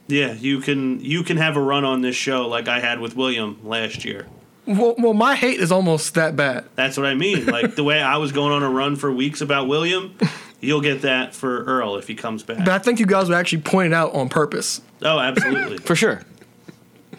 [0.08, 3.16] yeah, you can you can have a run on this show like I had with
[3.16, 4.28] William last year.
[4.66, 6.66] Well, well, my hate is almost that bad.
[6.76, 7.46] That's what I mean.
[7.48, 10.16] Like the way I was going on a run for weeks about William,
[10.62, 12.60] you'll get that for Earl if he comes back.
[12.60, 14.82] But I think you guys would actually point it out on purpose.
[15.02, 15.78] oh, absolutely.
[15.80, 16.22] For sure.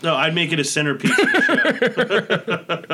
[0.02, 2.44] No, I'd make it a centerpiece of the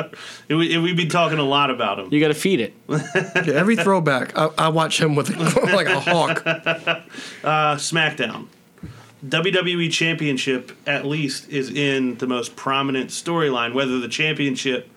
[0.05, 0.09] show.
[0.49, 2.07] it, would- it, we'd be talking a lot about him.
[2.13, 2.73] You got to feed it.
[2.87, 5.29] Yeah, every throwback, I, I watch him with
[5.73, 6.43] like a hawk.
[6.45, 8.47] Uh, SmackDown.
[9.25, 13.73] WWE Championship, at least, is in the most prominent storyline.
[13.73, 14.89] Whether the championship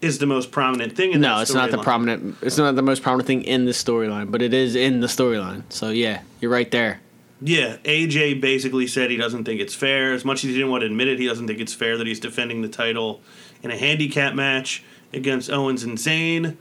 [0.00, 1.82] is the most prominent thing in No, it's not the storyline.
[1.82, 2.36] prominent.
[2.42, 5.62] It's not the most prominent thing in the storyline, but it is in the storyline.
[5.68, 7.00] So yeah, you're right there.
[7.42, 10.14] Yeah, AJ basically said he doesn't think it's fair.
[10.14, 12.06] As much as he didn't want to admit it, he doesn't think it's fair that
[12.06, 13.20] he's defending the title
[13.62, 16.56] in a handicap match against Owens and Zayn.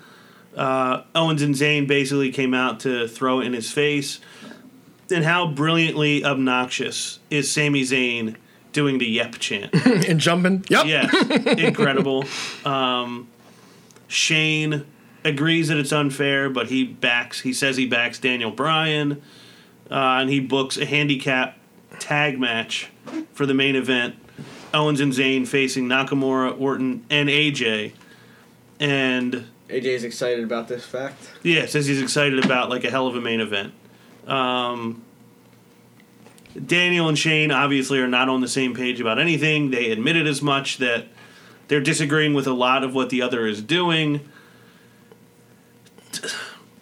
[0.55, 4.19] Uh, Owens and Zayn basically came out to throw it in his face.
[5.11, 8.35] And how brilliantly obnoxious is Sami Zayn
[8.71, 9.73] doing the yep chant?
[9.85, 10.65] and jumping.
[10.69, 10.85] Yep.
[10.85, 12.25] Yes, incredible.
[12.65, 13.27] Um,
[14.07, 14.85] Shane
[15.23, 17.41] agrees that it's unfair, but he backs.
[17.41, 19.21] He says he backs Daniel Bryan,
[19.91, 21.57] uh, and he books a handicap
[21.99, 22.89] tag match
[23.33, 24.15] for the main event.
[24.73, 27.93] Owens and Zayn facing Nakamura, Orton, and AJ.
[28.79, 31.31] And AJ is excited about this fact.
[31.43, 33.73] yeah, says he's excited about like a hell of a main event.
[34.27, 35.03] Um,
[36.65, 39.71] Daniel and Shane obviously are not on the same page about anything.
[39.71, 41.05] They admitted as much that
[41.67, 44.21] they're disagreeing with a lot of what the other is doing.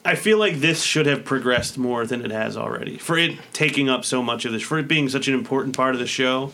[0.06, 2.98] I feel like this should have progressed more than it has already.
[2.98, 5.96] For it taking up so much of this, for it being such an important part
[5.96, 6.52] of the show,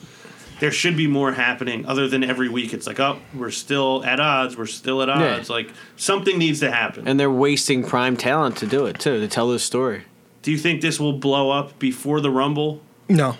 [0.59, 4.19] there should be more happening other than every week it's like, oh, we're still at
[4.19, 5.37] odds, we're still at Yeah.
[5.37, 5.49] odds.
[5.49, 7.07] Like something needs to happen.
[7.07, 10.03] And they're wasting prime talent to do it too, to tell this story.
[10.41, 12.81] Do you think this will blow up before the Rumble?
[13.07, 13.37] No.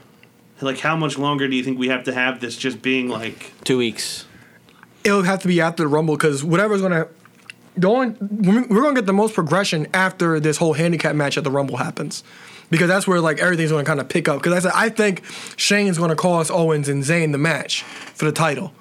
[0.62, 3.54] Like, how much longer do you think we have to have this just being like,
[3.64, 4.26] Two weeks.
[5.04, 7.08] It'll have to be after the Rumble because whatever's going to.
[7.78, 11.46] The only, we're going to get the most progression after this whole handicap match at
[11.46, 12.24] the Rumble happens.
[12.70, 14.44] Because that's where like everything's going to kind of pick up.
[14.44, 15.24] Because I said I think
[15.56, 18.74] Shane's going to cost Owens and Zayn the match for the title,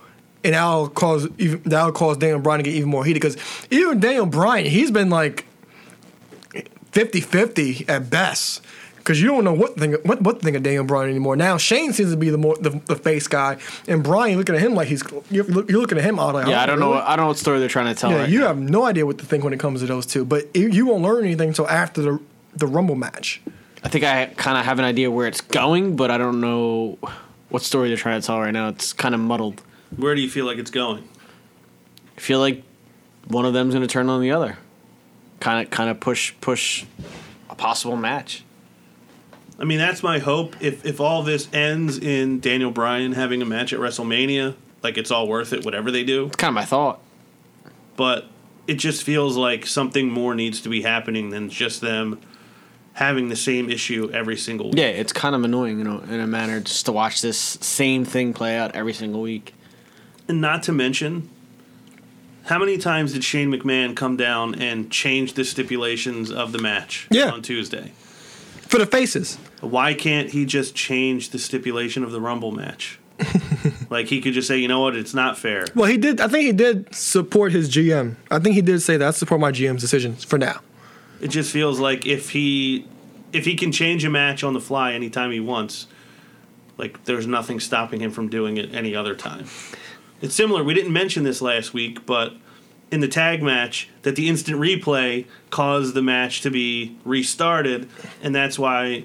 [0.45, 3.23] and that'll cause even, that'll cause Daniel Bryan to get even more heated.
[3.23, 3.37] Because
[3.71, 5.47] even Daniel Bryan, he's been like
[6.93, 8.62] 50-50 at best.
[8.97, 11.34] Because you don't know what think what what to think of Daniel Bryan anymore.
[11.34, 14.61] Now Shane seems to be the more the, the face guy, and Bryan looking at
[14.61, 16.89] him like he's you're, you're looking at him all like Yeah, I don't know.
[16.89, 16.99] really?
[16.99, 18.11] What, I don't know what story they're trying to tell.
[18.11, 18.49] Yeah, right you now.
[18.49, 20.26] have no idea what to think when it comes to those two.
[20.26, 22.20] But you, you won't learn anything until after the
[22.55, 23.41] the Rumble match.
[23.82, 26.99] I think I kind of have an idea where it's going, but I don't know
[27.49, 28.68] what story they're trying to tell right now.
[28.68, 29.62] It's kind of muddled.
[29.97, 31.09] where do you feel like it's going?
[32.18, 32.62] I feel like
[33.28, 34.59] one of them's going to turn on the other.
[35.41, 36.84] Kind of, kind of push, push
[37.49, 38.45] a possible match.
[39.59, 40.57] I mean, that's my hope.
[40.61, 45.11] If if all this ends in Daniel Bryan having a match at WrestleMania, like it's
[45.11, 46.26] all worth it, whatever they do.
[46.26, 47.01] It's kind of my thought.
[47.97, 48.26] But
[48.68, 52.20] it just feels like something more needs to be happening than just them
[52.93, 54.78] having the same issue every single week.
[54.78, 58.05] Yeah, it's kind of annoying, you know, in a manner, just to watch this same
[58.05, 59.55] thing play out every single week.
[60.28, 61.30] And not to mention,
[62.49, 67.07] how many times did Shane McMahon come down and change the stipulations of the match
[67.11, 67.30] Yeah.
[67.30, 67.92] on Tuesday?
[68.68, 72.99] For the faces, Why can't he just change the stipulation of the Rumble match?
[73.90, 75.64] like he could just say, you know what, it's not fair.
[75.74, 76.20] well, he did.
[76.20, 78.14] I think he did support his GM.
[78.30, 80.61] I think he did say that I support my GM's decisions for now.
[81.20, 82.86] It just feels like if he
[83.32, 85.86] if he can change a match on the fly anytime he wants,
[86.76, 89.46] like there's nothing stopping him from doing it any other time.
[90.21, 90.64] It's similar.
[90.64, 92.35] We didn't mention this last week, but
[92.91, 97.89] in the tag match, that the instant replay caused the match to be restarted,
[98.23, 99.05] and that's why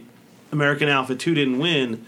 [0.51, 2.05] American Alpha 2 didn't win.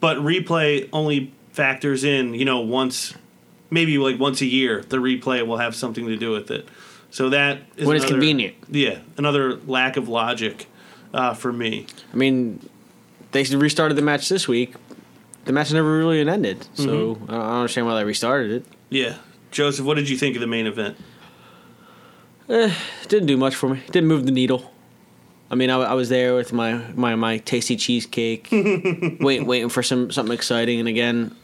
[0.00, 3.14] But replay only factors in, you know, once,
[3.70, 6.68] maybe like once a year, the replay will have something to do with it.
[7.10, 8.54] So that is When it's another- convenient.
[8.70, 10.66] Yeah, another lack of logic
[11.12, 11.86] uh, for me.
[12.12, 12.66] I mean,
[13.32, 14.74] they restarted the match this week.
[15.44, 17.30] The match never really ended, so Mm-hmm.
[17.30, 18.64] I don't understand why they restarted it.
[18.90, 19.16] Yeah,
[19.50, 20.96] Joseph, what did you think of the main event?
[22.48, 22.72] It
[23.08, 23.82] didn't do much for me.
[23.90, 24.70] Didn't move the needle.
[25.50, 28.48] I mean, I, I was there with my, my, my tasty cheesecake,
[29.20, 31.34] wait, waiting for some something exciting, and again,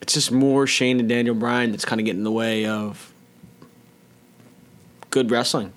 [0.00, 3.12] it's just more Shane and Daniel Bryan that's kind of getting in the way of
[5.10, 5.72] good wrestling.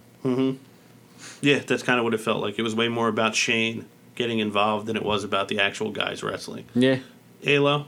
[1.41, 2.57] Yeah, that's kind of what it felt like.
[2.59, 6.23] It was way more about Shane getting involved than it was about the actual guys
[6.23, 6.65] wrestling.
[6.75, 6.97] Yeah,
[7.41, 7.85] Halo,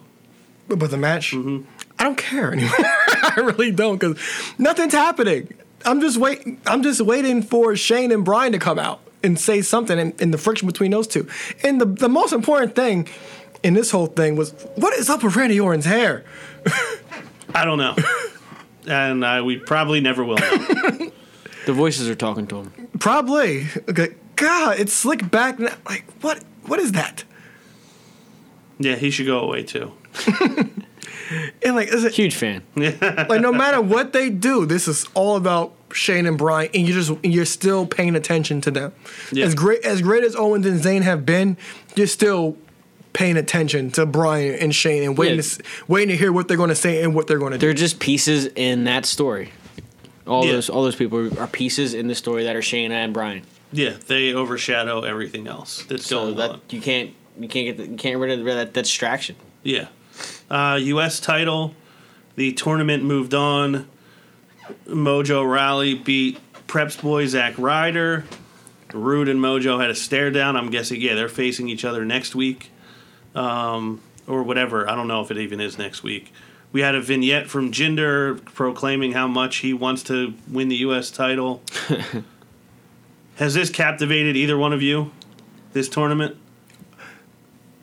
[0.68, 1.68] But, but the match, Mm-hmm.
[2.00, 2.72] I don't care anymore.
[2.80, 4.18] I really don't because
[4.58, 5.54] nothing's happening.
[5.86, 6.62] I'm just waiting.
[6.66, 10.34] I'm just waiting for Shane and Brian to come out and say something, and, and
[10.34, 11.28] the friction between those two.
[11.62, 13.10] And the the most important thing
[13.64, 16.24] in this whole thing was what is up with Randy Orton's hair?
[17.54, 17.96] I don't know,
[18.88, 20.38] and uh, we probably never will.
[20.38, 20.58] Know.
[21.66, 22.88] the voices are talking to him.
[23.00, 23.68] Probably.
[23.90, 24.16] Okay.
[24.38, 25.60] God, it's slick back.
[25.60, 25.76] Now.
[25.86, 26.42] Like what?
[26.66, 27.26] What is that?
[28.80, 29.92] Yeah, he should go away too.
[31.64, 32.64] And like, is it Huge fan.
[32.76, 36.94] like no matter what they do, this is all about Shane and Brian, and you
[36.94, 38.94] just you're still paying attention to them.
[39.32, 39.46] Yeah.
[39.46, 41.56] As great as great as Owens and Zayn have been,
[41.96, 42.58] you're still
[43.14, 45.42] paying attention to Brian and Shane and waiting Yeah.
[45.44, 47.68] to waiting to hear what they're going to say and what they're going to do.
[47.68, 49.52] They're just pieces in that story.
[50.26, 50.54] All Yeah.
[50.54, 53.44] those all those people are pieces in the story that are Shane and Brian.
[53.72, 56.62] Yeah, they overshadow everything else that's So going that on.
[56.72, 59.36] you can't you can't get the, you can't rid of that, that distraction.
[59.64, 59.88] Yeah.
[60.50, 61.20] Uh, U.S.
[61.20, 61.74] title.
[62.36, 63.88] The tournament moved on.
[64.88, 68.26] Mojo Rawley beat Preps boy Zach Ryder.
[68.94, 70.56] Roode and Mojo had a stare down.
[70.56, 72.72] I'm guessing, yeah, they're facing each other next week.
[73.36, 74.90] Um, or whatever.
[74.90, 76.32] I don't know if it even is next week.
[76.72, 81.10] We had a vignette from Jinder proclaiming how much he wants to win the U.S.
[81.10, 81.64] title.
[83.38, 85.12] Has this captivated either one of you?
[85.74, 86.38] This tournament?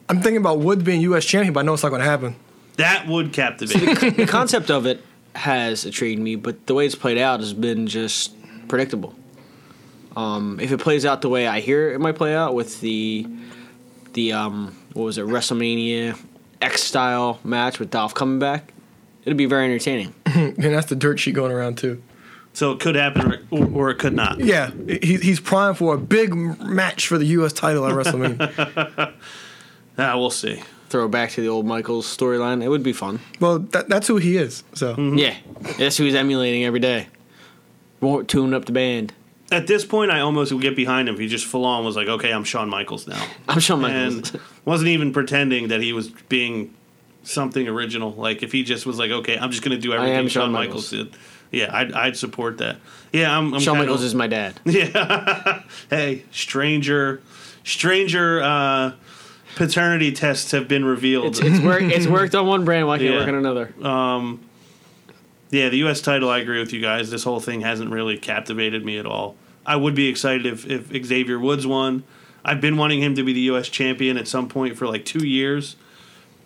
[0.09, 1.25] I'm thinking about Woods being U.S.
[1.25, 2.37] champion, but I know it's not going to happen.
[2.77, 4.17] That would captivate.
[4.17, 5.03] the concept of it
[5.35, 8.35] has intrigued me, but the way it's played out has been just
[8.69, 9.15] predictable.
[10.17, 13.27] Um, if it plays out the way I hear it might play out with the
[14.15, 16.19] the um, what was it WrestleMania
[16.63, 18.73] X style match with Dolph coming back,
[19.25, 20.15] it'd be very entertaining.
[20.37, 22.03] And that's the dirt sheet going around too.
[22.53, 24.39] so it could happen or, or it could not.
[24.41, 27.53] Yeah, he, he's primed for a big match for the U.S.
[27.55, 29.13] title at WrestleMania.
[29.99, 30.63] Ah, we'll see.
[30.89, 32.63] Throw it back to the old Michaels storyline.
[32.63, 33.19] It would be fun.
[33.41, 34.63] well, that, that's who he is.
[34.75, 35.35] So Yeah,
[35.79, 37.09] that's who he's emulating every day.
[38.01, 39.13] Won't tune up the band.
[39.51, 41.95] At this point, I almost would get behind him if he just full on was
[41.97, 44.33] like, "Okay, I'm Shawn Michaels now," I'm Shawn Michaels.
[44.33, 46.75] and wasn't even pretending that he was being
[47.23, 48.11] something original.
[48.13, 50.47] Like if he just was like, "Okay, I'm just going to do everything am Shawn
[50.47, 50.91] Shawn Michaels.
[50.91, 51.17] did,"
[51.53, 52.77] yeah, I'd, I'd support that.
[53.13, 53.55] Yeah, I'm.
[53.55, 54.59] I'm Shawn kinda- Michaels is my dad.
[54.67, 55.63] Yeah.
[55.91, 57.21] hey, stranger,
[57.65, 58.43] stranger.
[58.43, 58.93] uh
[59.57, 61.27] Paternity tests have been revealed.
[61.27, 61.85] It's it's worked.
[61.87, 62.87] It's worked on one brand.
[62.87, 63.19] Why can't it Yeah.
[63.21, 63.75] work on another?
[63.85, 64.41] Um,
[65.51, 66.01] yeah, the U.S.
[66.01, 66.29] title.
[66.31, 67.11] I agree with you guys.
[67.11, 69.35] This whole thing hasn't really captivated me at all.
[69.65, 72.05] I would be excited if, if Xavier Woods won.
[72.45, 73.69] I've been wanting him to be the U.S.
[73.69, 75.75] champion at some point for like two years.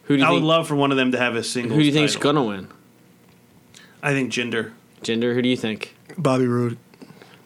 [0.04, 0.42] Who do you I think?
[0.42, 1.74] would love for one of them to have a single.
[1.76, 2.32] who do you think's title.
[2.32, 2.68] gonna win?
[4.02, 4.72] I think Jinder.
[5.02, 5.34] Gender.
[5.34, 5.94] Who do you think?
[6.16, 6.78] Bobby Roode.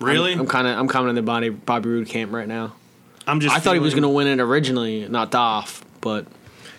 [0.00, 0.34] Really?
[0.34, 2.74] I'm kind of I'm kind of in the Bobby Bobby Roode camp right now.
[3.26, 3.54] I'm just.
[3.54, 6.26] I thought he was gonna win it originally, not Dolph, but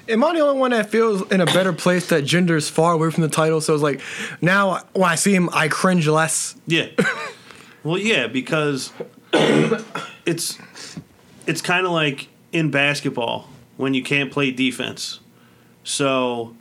[0.07, 3.09] Am I the only one that feels in a better place that Jinder's far away
[3.09, 3.59] from the title?
[3.59, 4.01] So it's like
[4.41, 6.55] now when I see him, I cringe less.
[6.67, 6.87] Yeah.
[7.83, 8.91] well, yeah, because
[10.25, 10.59] it's
[11.47, 15.21] it's kind of like in basketball when you can't play defense.
[15.83, 16.55] So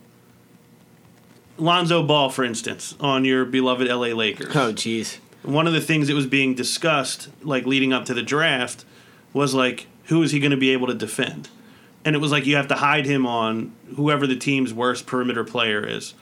[1.57, 4.55] Lonzo Ball, for instance, on your beloved LA Lakers.
[4.55, 8.23] oh jeez, one of the things that was being discussed, like leading up to the
[8.23, 8.85] draft,
[9.35, 11.49] was like who is he going to be able to defend?
[12.03, 15.43] And it was like you have to hide him on whoever the team's worst perimeter
[15.43, 16.13] player is.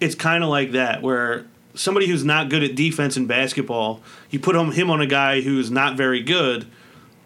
[0.00, 4.00] It's kind of like that, where somebody who's not good at defense in basketball,
[4.30, 6.66] you put him, on a guy who's not very good,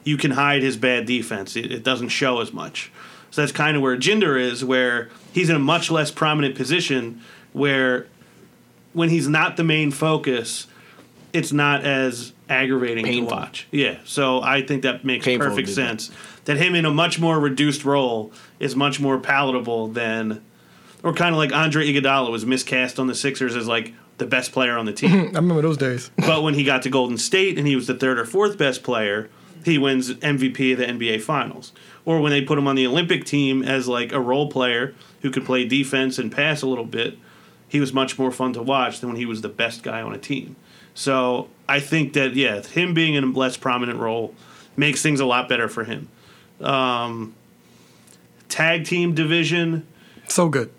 [0.04, 1.56] you can hide his bad defense.
[1.56, 2.90] It, it doesn't show as much.
[3.30, 7.20] So that's kind of where Jinder is, where he's in a much less prominent position,
[7.52, 8.06] where
[8.92, 10.66] when he's not the main focus,
[11.32, 13.30] it's not as aggravating Painful.
[13.30, 13.66] to watch.
[13.70, 16.10] Yeah, so I think that makes Painful perfect would be sense.
[16.44, 20.42] That him in a much more reduced role is much more palatable than,
[21.02, 24.52] or kind of like Andre Iguodala was miscast on the Sixers as like the best
[24.52, 25.12] player on the team.
[25.34, 26.10] I remember those days.
[26.16, 28.82] but when he got to Golden State and he was the third or fourth best
[28.82, 29.30] player,
[29.64, 31.72] he wins MVP of the NBA Finals.
[32.04, 35.30] Or when they put him on the Olympic team as like a role player who
[35.30, 37.18] could play defense and pass a little bit,
[37.68, 40.14] he was much more fun to watch than when he was the best guy on
[40.14, 40.56] a team.
[41.00, 44.34] So I think that yeah, him being in a less prominent role
[44.76, 46.10] makes things a lot better for him.
[46.60, 47.34] Um,
[48.50, 49.86] tag team division.
[50.28, 50.70] So good.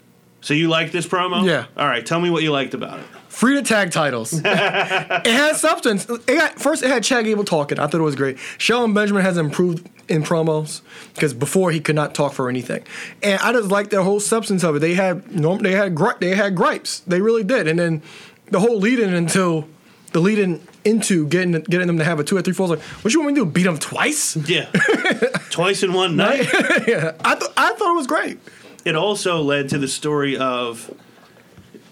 [0.41, 1.43] So you like this promo?
[1.43, 1.65] Yeah.
[1.76, 2.05] All right.
[2.05, 3.05] Tell me what you liked about it.
[3.30, 4.34] Free to tag titles.
[4.45, 6.07] it had substance.
[6.07, 7.80] It got, first, it had Chad Gable talking.
[7.80, 8.38] I thought it was great.
[8.59, 10.82] Shelton Benjamin has improved in promos
[11.15, 12.84] because before he could not talk for anything,
[13.24, 14.80] and I just like the whole substance of it.
[14.80, 16.99] They had they had gri- they had gripes.
[17.07, 18.03] They really did, and then
[18.51, 19.67] the whole lead in until
[20.12, 22.72] the lead in into getting getting them to have a two or three falls.
[22.72, 23.51] Like, what you want me to do?
[23.51, 24.36] Beat them twice?
[24.36, 24.66] Yeah.
[25.51, 26.47] Twice in one night.
[26.88, 28.39] yeah, I th- I thought it was great.
[28.86, 30.89] it also led to the story of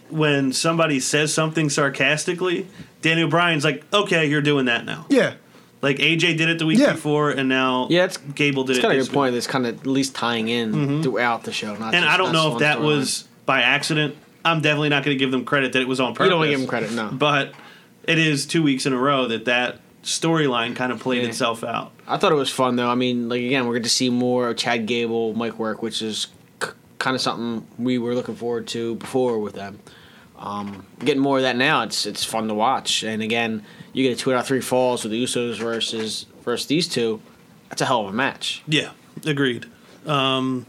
[0.09, 2.67] when somebody says something sarcastically,
[3.01, 5.33] Daniel Bryan's like, "Okay, you're doing that now." Yeah,
[5.81, 6.93] Like AJ did it the week Yeah.
[6.93, 8.81] before, and now Yeah, it's Gable did It's it.
[8.81, 9.31] kind of your point.
[9.33, 9.37] week.
[9.37, 11.01] That's kind of at least tying in mm-hmm.
[11.01, 11.75] throughout the show.
[11.75, 12.85] Not And just, I don't not know if that storyline.
[12.85, 14.15] was by accident.
[14.45, 16.25] I'm definitely not going to give them credit that it was on purpose.
[16.25, 17.09] You don't want to give them credit, no.
[17.11, 17.53] But
[18.09, 21.29] it is two weeks in a row that that storyline kind of played Yeah.
[21.29, 21.91] itself out.
[22.07, 22.89] I thought it was fun though.
[22.89, 26.01] I mean, like again, we're going to see more of Chad Gable, Mike Work, which
[26.01, 26.27] is
[26.63, 29.79] c- kind of something we were looking forward to before with them.
[30.37, 33.03] Um, getting more of that now, it's it's fun to watch.
[33.03, 36.65] And again, you get a two out of three falls with the Usos versus versus
[36.67, 37.21] these two.
[37.69, 38.63] That's a hell of a match.
[38.67, 38.91] Yeah,
[39.25, 39.65] agreed.
[40.07, 40.65] Um,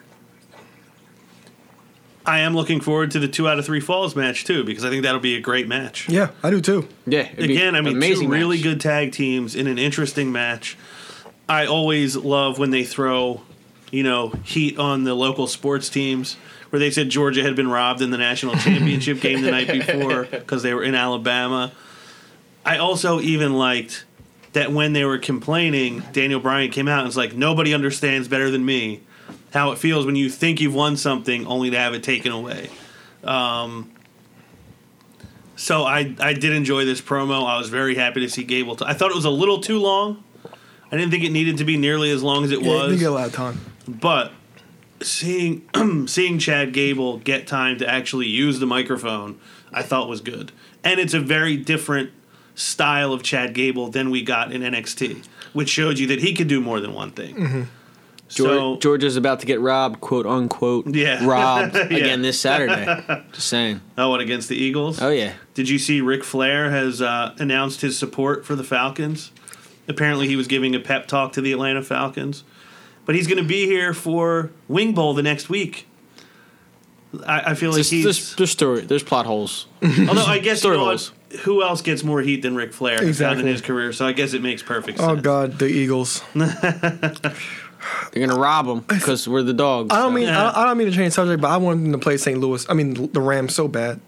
[2.27, 4.91] I am looking forward to the two out of three falls match too because I
[4.91, 6.09] think that'll be a great match.
[6.09, 6.87] yeah, I do too.
[7.07, 8.65] Yeah, Again, I an mean, two amazing really match.
[8.65, 10.77] good tag teams in an interesting match.
[11.49, 13.43] I always love when they throw,
[13.91, 16.37] you know, heat on the local sports teams.
[16.69, 20.23] Where they said Georgia had been robbed in the national championship game the night before
[20.31, 21.73] because they were in Alabama.
[22.65, 24.05] I also even liked
[24.53, 28.53] that when they were complaining, Daniel Bryan came out and was like, "Nobody understands better
[28.53, 29.01] than me
[29.53, 32.71] how it feels when you think you've won something only to have it taken away."
[33.25, 33.91] Um,
[35.57, 37.47] so I I did enjoy this promo.
[37.47, 38.77] I was very happy to see Gable.
[38.77, 40.23] T- I thought it was a little too long.
[40.93, 42.99] I didn't think it needed to be nearly as long as it Yeah, was.
[42.99, 43.61] get a lot of time.
[43.87, 44.33] But
[45.03, 45.63] seeing
[46.07, 49.39] seeing Chad Gable get time to actually use the microphone,
[49.73, 50.53] I thought was good.
[50.83, 52.11] And it's a very different
[52.55, 56.49] style of Chad Gable than we got in NXT, which showed you that he could
[56.49, 57.35] do more than one thing.
[57.37, 57.63] Mm-hmm.
[58.31, 60.87] So George, Georgia's about to get robbed, quote unquote.
[60.95, 61.27] Yeah.
[61.27, 61.83] robbed Yeah.
[61.83, 62.85] again this Saturday.
[63.33, 63.81] Just saying.
[63.99, 65.03] oh, what against the Eagles?
[65.03, 65.33] Oh yeah.
[65.55, 69.33] Did you see Ric Flair has uh, announced his support for the Falcons?
[69.89, 72.45] Apparently, he was giving a pep talk to the Atlanta Falcons,
[73.05, 75.89] but he's going to be here for Wing Bowl the next week.
[77.27, 78.05] I, I feel like There's, he's.
[78.05, 78.83] there's, there's story.
[78.83, 79.67] There's plot holes.
[79.83, 80.89] although I guess you story know what?
[80.91, 81.13] holes.
[81.41, 83.93] who else gets more heat than Ric Flair has found in his career?
[83.93, 85.11] So I guess it makes perfect sense.
[85.11, 85.21] Oh.
[85.21, 86.23] God, the Eagles.
[88.13, 89.93] They're gonna rob them because we're the dogs.
[89.93, 90.15] I don't so.
[90.15, 90.41] mean Yeah.
[90.41, 92.39] I, don't, I don't mean to change subject, but I wanted them to play St.
[92.39, 92.67] Louis.
[92.69, 94.01] I mean the Rams so bad.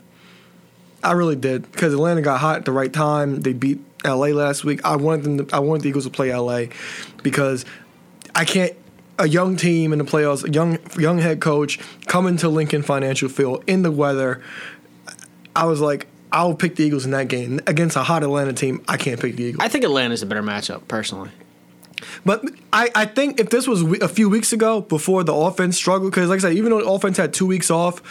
[1.03, 3.41] I really did because Atlanta got hot at the right time.
[3.41, 4.85] They beat LA last week.
[4.85, 5.47] I wanted them.
[5.47, 6.66] To, I wanted the Eagles to play LA
[7.23, 7.64] because
[8.35, 8.73] I can't.
[9.18, 13.29] A young team in the playoffs, a young young head coach coming to Lincoln Financial
[13.29, 14.43] Field in the weather.
[15.55, 18.83] I was like, I'll pick the Eagles in that game against a hot Atlanta team.
[18.89, 19.64] I can't pick the Eagles.
[19.64, 21.31] I think Atlanta's a better matchup personally.
[22.24, 26.12] But I, I think if this was a few weeks ago before the offense struggled,
[26.12, 28.03] because like I said, even though the offense had two weeks off,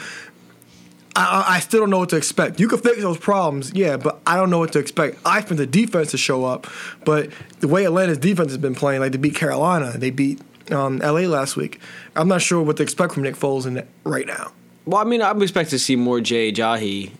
[1.15, 2.59] I, I, still don't know what to expect.
[2.59, 5.17] You can fix those problems, yeah, but I don't know what to expect.
[5.25, 6.67] I expect the defense to show up,
[7.03, 7.29] but
[7.59, 10.39] the way Atlanta's defense has been playing, like they beat Carolina, they beat
[10.71, 11.79] um, LA last week.
[12.15, 14.53] I'm not sure what to expect from Nick Foles in right now.
[14.85, 17.11] Well, I mean, I'm expecting to see more Jay Ajayi.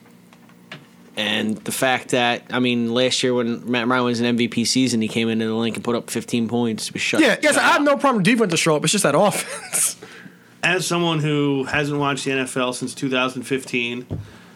[1.17, 5.01] And the fact that, I mean, last year when Matt Ryan was an MVP season,
[5.01, 6.91] he came into the Linc and put up 15 points.
[6.93, 7.21] Was shut.
[7.21, 8.83] Yeah, yes, shut I have no problem with defense to show up.
[8.83, 9.97] It's just that offense.
[10.63, 14.05] As someone who hasn't watched the NFL since 2015,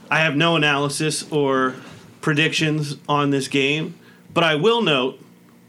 [0.10, 1.76] I have no analysis or
[2.22, 3.96] predictions on this game,
[4.34, 5.20] but I will note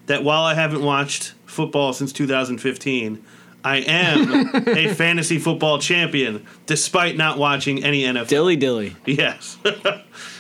[0.07, 3.25] that while I haven't watched football since 2015,
[3.65, 8.29] I am a fantasy football champion despite not watching any NFL.
[8.29, 8.95] Dilly dilly.
[9.05, 9.59] Yes.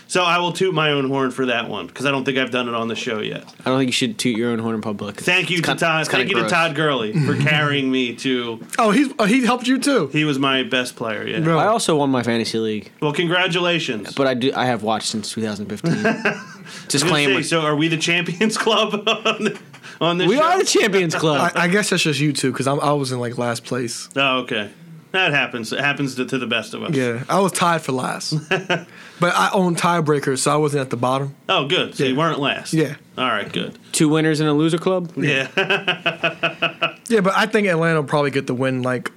[0.09, 2.51] so I will toot my own horn for that one because I don't think I've
[2.51, 3.43] done it on the show yet.
[3.61, 5.17] I don't think you should toot your own horn in public.
[5.21, 6.01] Thank you to kind- Todd.
[6.03, 6.49] it's Thank you to.
[6.49, 8.61] Todd Gurley for carrying me to.
[8.79, 10.07] oh, he's uh, he helped you too.
[10.09, 11.27] He was my best player.
[11.27, 11.41] Yeah.
[11.41, 11.59] Bro.
[11.59, 14.15] I also won my fantasy league, Well, congratulations.
[14.15, 14.53] but I do.
[14.55, 16.07] I have watched since 2015.
[16.07, 19.59] I was Disclaimer: say, so are we the champions club on, the,
[20.01, 20.43] on this We show?
[20.43, 21.53] are the Champions Club.
[21.55, 24.09] I, I guess that's just you two because I was in like last place.
[24.17, 24.71] oh, okay.
[25.17, 25.73] That happens.
[25.73, 26.95] It happens to, to the best of us.
[26.95, 28.87] Yeah, I was tied for last, but
[29.35, 31.35] I own tiebreakers, so I wasn't at the bottom.
[31.49, 31.95] Oh, good.
[31.95, 32.19] So you Yeah.
[32.19, 32.73] weren't last.
[32.75, 32.97] Yeah.
[33.17, 33.51] All right.
[33.51, 33.79] Good.
[33.93, 35.13] Two winners in a loser club.
[35.17, 35.49] Yeah.
[37.09, 39.13] Yeah, but I think Atlanta will probably get the win like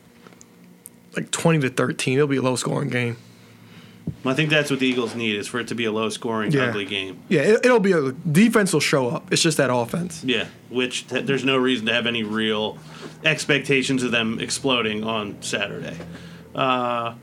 [1.15, 2.15] like twenty to thirteen.
[2.19, 3.17] It'll be a low scoring game.
[4.25, 6.51] I think that's what the Eagles need is for it to be a low scoring,
[6.51, 6.63] Yeah.
[6.69, 7.19] ugly game.
[7.29, 9.31] Yeah, it, it'll be a defense will show up.
[9.31, 10.23] It's just that offense.
[10.23, 12.77] Yeah, which th- there's no reason to have any real
[13.23, 15.97] expectations of them exploding on Saturday.
[16.55, 17.15] Uh,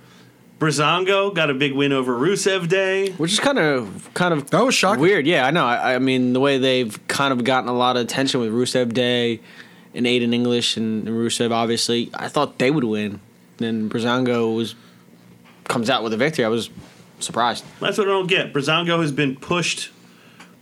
[0.59, 3.11] Breezango got a big win over Rusev Day.
[3.13, 5.03] Which is kind of kind of That was shocking.
[5.03, 5.67] Weird, yeah, I know.
[5.67, 8.95] I, I mean, the way they've kind of gotten a lot of attention with Rusev
[8.95, 9.41] Day
[9.95, 13.21] and Aiden English and, and Rusev, obviously, I thought they would win.
[13.59, 14.75] Then Breezango was
[15.69, 16.45] comes out with a victory.
[16.45, 16.71] I was
[17.21, 17.65] surprised.
[17.81, 18.53] That's what I don't get.
[18.53, 19.91] Breezango has been pushed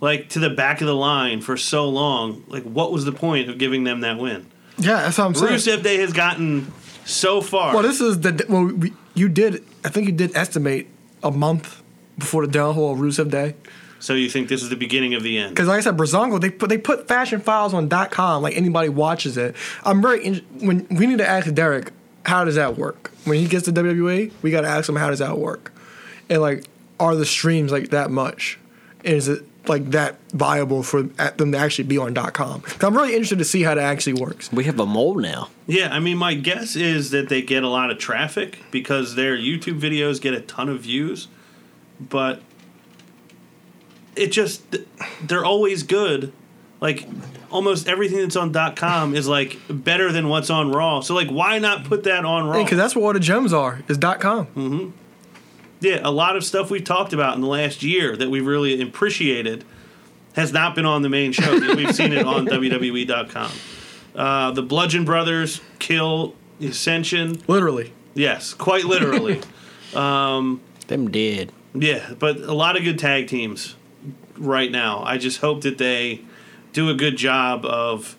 [0.01, 2.43] like to the back of the line for so long.
[2.47, 4.47] Like, what was the point of giving them that win?
[4.77, 5.53] Yeah, that's what I'm saying.
[5.53, 6.71] Rusev Day has gotten
[7.05, 7.73] so far.
[7.73, 8.65] Well, this is the well.
[8.65, 9.63] We, you did.
[9.83, 10.87] I think you did estimate
[11.23, 11.81] a month
[12.17, 13.55] before the downfall of Rusev Day.
[13.99, 15.51] so you think this is the beginning of the end?
[15.51, 18.43] Because like I said, Breezango, they put they put fashion files on .com.
[18.43, 19.55] Like anybody watches it.
[19.83, 21.91] I'm very in, when we need to ask Derek
[22.25, 24.31] how does that work when he gets to WWE.
[24.41, 25.73] We got to ask him how does that work,
[26.29, 26.65] and like
[26.99, 28.57] are the streams like that much?
[29.03, 32.63] And is it like that viable for them to actually be on .com?
[32.81, 34.51] I'm really interested to see how that actually works.
[34.51, 35.49] We have a mole now.
[35.67, 39.35] Yeah, I mean, my guess is that they get a lot of traffic because their
[39.35, 41.27] YouTube videos get a ton of views,
[41.99, 42.41] but
[44.15, 44.77] it just
[45.21, 46.31] they're always good.
[46.81, 47.07] Like
[47.55, 50.99] almost everything that's on .com is like better than what's on Raw.
[50.99, 52.61] So like, why not put that on Raw?
[52.63, 54.93] Because that's what all the gems are is .com.
[55.79, 58.79] yeah, a lot of stuff we've talked about in the last year that we've really
[58.81, 59.63] appreciated
[60.35, 61.57] has not been on the main show.
[61.75, 63.51] we've seen it on WWE.com.
[64.15, 67.41] Uh, the Bludgeon Brothers kill Ascension.
[67.47, 67.93] Literally.
[68.13, 69.41] Yes, quite literally.
[69.93, 70.61] Them
[71.09, 71.51] did.
[71.73, 73.75] yeah, but a lot of good tag teams
[74.37, 75.01] right now.
[75.03, 76.21] I just hope that they
[76.75, 78.17] do a good job of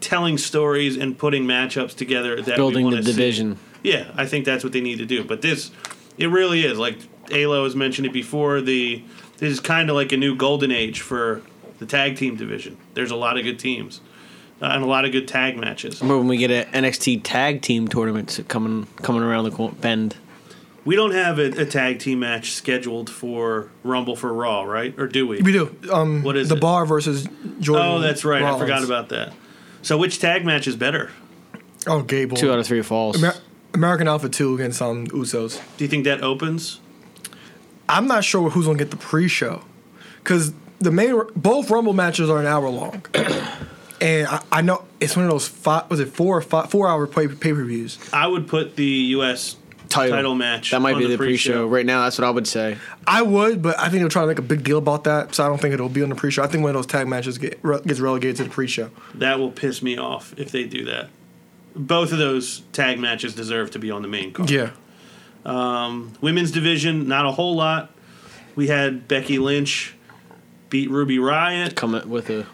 [0.00, 3.12] telling stories and putting matchups together that Building the see.
[3.12, 3.58] division.
[3.82, 5.22] Yeah, I think that's what they need to do.
[5.22, 5.70] But this,
[6.16, 6.96] it really is like
[7.30, 8.62] Alo has mentioned it before.
[8.62, 9.04] The
[9.38, 11.42] this is kind of like a new golden age for
[11.78, 12.78] the tag team division.
[12.94, 14.00] There's a lot of good teams
[14.62, 16.00] uh, and a lot of good tag matches.
[16.00, 20.16] Remember when we get an NXT tag team tournament coming coming around the bend?
[20.86, 24.94] We don't have a, a tag team match scheduled for Rumble for Raw, right?
[24.98, 25.42] Or do we?
[25.42, 25.76] We do.
[25.92, 26.60] Um, What is the it?
[26.60, 27.26] bar versus
[27.60, 27.86] Jordan?
[27.86, 28.40] Oh, that's right.
[28.42, 29.34] I forgot about that.
[29.82, 31.10] So, which tag match is better?
[31.86, 32.36] Oh, Gable.
[32.36, 33.16] Two out of three falls.
[33.22, 33.34] Amer-
[33.74, 35.60] American Alpha Two against um Usos.
[35.76, 36.80] Do you think that opens?
[37.88, 39.62] I'm not sure who's gonna get the pre-show,
[40.22, 43.04] because the main both Rumble matches are an hour long,
[44.00, 45.88] and I, I know it's one of those five.
[45.90, 47.98] Was it four or five four hour pay pay per views?
[48.12, 49.56] I would put the U.S.
[49.96, 50.70] title, match.
[50.70, 51.52] That might on be the pre-show.
[51.52, 51.66] pre-show.
[51.66, 52.78] Right now, that's what I would say.
[53.06, 55.44] I would, but I think they'll try to make a big deal about that, so
[55.44, 56.42] I don't think it'll be on the pre-show.
[56.42, 58.90] I think one of those tag matches get re- gets relegated to the pre-show.
[59.14, 61.08] That will piss me off if they do that.
[61.74, 64.50] Both of those tag matches deserve to be on the main card.
[64.50, 64.70] Yeah,
[65.44, 67.90] um, Women's division, not a whole lot.
[68.54, 69.94] We had Becky Lynch
[70.70, 72.46] beat Ruby Riott Come with a.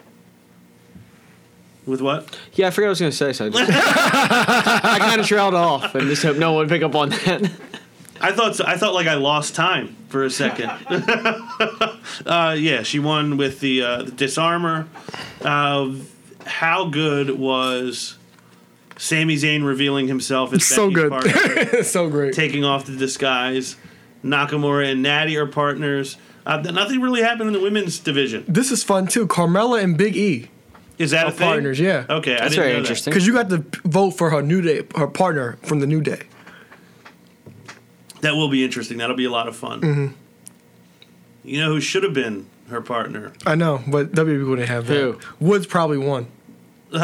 [1.87, 2.39] with what?
[2.55, 3.33] Yeah, I forgot what I was gonna say.
[3.33, 3.71] So I, just-
[4.85, 7.51] I kind of trailed off and just hope no one would pick up on that.
[8.21, 10.71] I thought I thought like I lost time for a second.
[12.27, 14.87] uh, yeah, she won with the, uh, the Dis-arm-her.
[15.41, 15.95] Uh,
[16.47, 18.17] how good was
[18.97, 21.83] Sami Zayn revealing himself as so Becky's good, partner?
[21.83, 22.35] so great.
[22.35, 23.77] taking off the disguise.
[24.23, 26.17] Nakamura and Natty are partners.
[26.47, 28.45] Uh, nothing really happened in the women's division.
[28.47, 29.27] This is fun too.
[29.27, 30.49] Carmella and Big E
[31.03, 31.47] Is that are a thing?
[31.49, 31.79] partners.
[31.81, 32.79] Yeah, Okay, I That's didn't very know that.
[32.81, 33.11] interesting.
[33.13, 36.23] because you got to vote for her new day, her partner from the New Day.
[38.21, 38.99] That will be interesting.
[38.99, 39.81] That'll be a lot of fun.
[39.81, 40.07] Mm-hmm.
[41.45, 43.33] You know who should have been her partner?
[43.45, 44.95] I know, but WWE wouldn't have that.
[44.95, 45.19] Who?
[45.41, 46.29] Woods probably won.
[46.93, 46.99] Oh,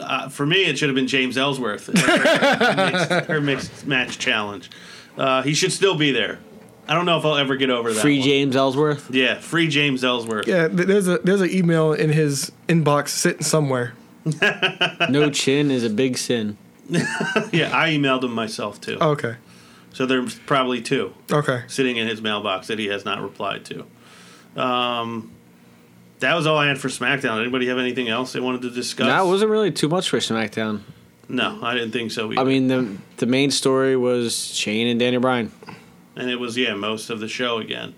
[0.00, 1.86] uh, for me, it should have been James Ellsworth.
[1.98, 4.70] her, mixed, her mixed match challenge.
[5.16, 6.38] Uh, he should still be there.
[6.86, 8.00] I don't know if I'll ever get over that.
[8.00, 8.28] Free one.
[8.28, 9.10] James Ellsworth.
[9.10, 10.46] Yeah, free James Ellsworth.
[10.46, 13.94] Yeah, there's a there's an email in his inbox sitting somewhere.
[15.10, 16.56] No chin is a big sin.
[17.52, 18.98] Yeah, I emailed him myself too.
[19.00, 19.36] Oh, okay,
[19.92, 21.14] So there's probably two.
[21.30, 21.62] okay.
[21.68, 23.84] sitting in his mailbox that he has not replied to.
[24.60, 25.30] Um,
[26.20, 27.40] that was all I had for SmackDown.
[27.40, 29.06] Anybody have anything else they wanted to discuss?
[29.06, 30.80] That wasn't really too much for SmackDown.
[31.28, 32.30] No, I didn't think so.
[32.32, 32.40] Either.
[32.40, 35.50] I mean, the the main story was Shane and Daniel Bryan,
[36.16, 37.94] and it was yeah most of the show again.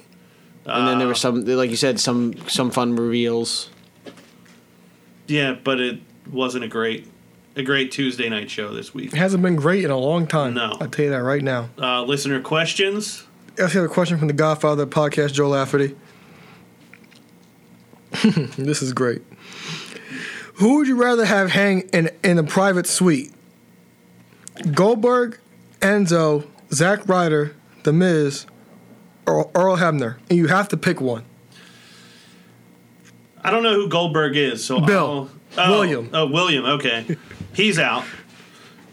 [0.64, 3.71] and then there Uh, were some, like you said, some some fun reveals.
[5.29, 6.01] Yeah, but it
[6.31, 7.07] wasn't a great
[7.57, 9.12] a great Tuesday night show this week.
[9.12, 10.55] It hasn't been great in a long time.
[10.55, 10.77] No.
[10.81, 11.71] I'll tell you that right now.
[11.79, 13.25] Uh, listener questions.
[13.59, 15.97] Let's have a question from the Godfather podcast, Joe Lafferty.
[18.59, 19.23] this is great.
[20.57, 23.33] Who would you rather have hang in in a private suite?
[24.73, 25.39] Goldberg,
[25.81, 27.55] Enzo, Zack Ryder,
[27.87, 28.47] The Miz,
[29.26, 31.24] or Earl Hebner, and you have to pick one.
[33.45, 35.30] I don't know who Goldberg is, so Bill.
[35.57, 36.11] Oh, William.
[36.12, 36.64] Oh, William.
[36.64, 37.16] Okay,
[37.55, 38.03] he's out.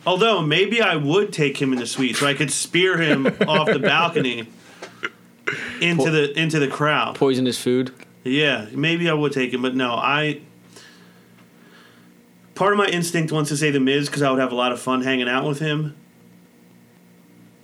[0.06, 3.66] Although maybe I would take him in the suite so I could spear him off
[3.66, 4.48] the balcony
[5.82, 7.16] into the into the crowd.
[7.16, 7.92] Poisonous food.
[8.24, 10.42] Yeah, maybe I would take him, but no, I.
[12.54, 14.72] Part of my instinct wants to say the Miz because I would have a lot
[14.72, 15.96] of fun hanging out with him.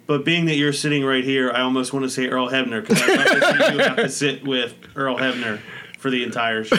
[0.10, 3.00] But being that you're sitting right here, I almost want to say Earl Hebner because
[3.00, 5.60] I'd love to you have to sit with Earl Hebner
[6.00, 6.78] for the entire show.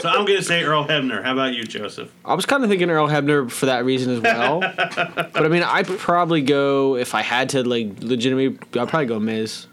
[0.00, 1.22] So I'm going to say Earl Hebner.
[1.22, 2.10] How about you, Joseph?
[2.24, 4.58] I was kind of thinking Earl Hebner for that reason as well.
[4.76, 8.58] but I mean, I'd probably go if I had to like legitimately.
[8.80, 9.68] I'd probably go Miz.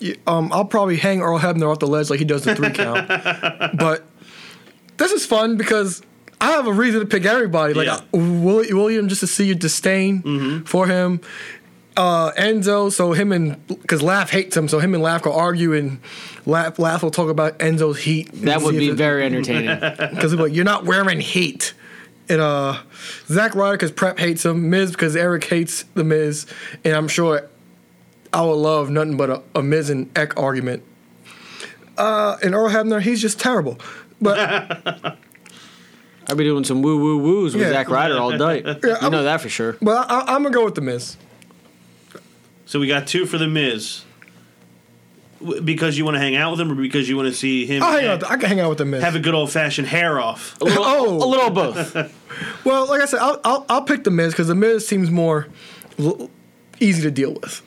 [0.00, 2.70] Yeah, Um, I'll probably hang Earl Hebner off the ledge like he does the three
[2.74, 3.06] count.
[3.78, 4.04] But
[4.96, 6.02] this is fun because
[6.40, 7.74] I have a reason to pick everybody.
[7.74, 7.94] Like Yeah.
[7.94, 11.20] uh, Will- William, just to see your disdain for him.
[11.96, 15.74] Uh, Enzo, so him and because Laugh hates him, so him and Laugh will argue,
[15.74, 16.00] and
[16.46, 18.30] Laugh Laugh will talk about Enzo's heat.
[18.32, 19.78] That would be very entertaining.
[20.14, 21.74] because like you're not wearing heat.
[22.28, 22.78] And uh,
[23.26, 26.46] Zack Ryder because Prep hates him, Miz because Eric hates the Miz,
[26.84, 27.46] and I'm sure
[28.32, 30.82] I would love nothing but a, a Miz and Eck argument.
[31.98, 33.78] Uh, and Earl Hebner, he's just terrible.
[34.20, 34.38] But
[36.28, 37.72] I'd be doing some woo woo woos with Yeah.
[37.72, 38.64] Zack Ryder all night.
[38.82, 39.76] you I'm- know that for sure.
[39.82, 41.16] but I, I'm gonna go with the Miz.
[42.72, 44.00] So we got two for the Miz.
[45.42, 47.66] W- Because you want to hang out with him, or because you want to see
[47.66, 48.24] him I'll hang ha- out.
[48.24, 49.02] I can hang out with the Miz.
[49.02, 50.58] have a good old fashioned hair off?
[50.62, 51.16] A little, Oh.
[51.22, 52.64] a little of both.
[52.64, 55.48] well, like I said, I'll, I'll, I'll pick the Miz because the Miz seems more
[55.98, 56.30] l-
[56.80, 57.60] easy to deal with.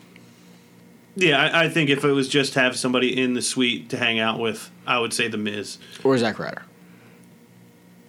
[1.14, 3.98] Yeah, I, I think if it was just to have somebody in the suite to
[3.98, 5.78] hang out with, I would say the Miz.
[6.02, 6.62] Or Zack Ryder.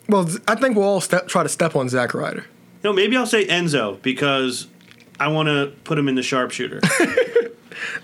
[0.10, 2.42] Well, I think we'll all step, try to step on Zack Ryder.
[2.82, 4.66] You know, maybe I'll say Enzo because
[5.20, 6.82] I want to put him in the sharpshooter.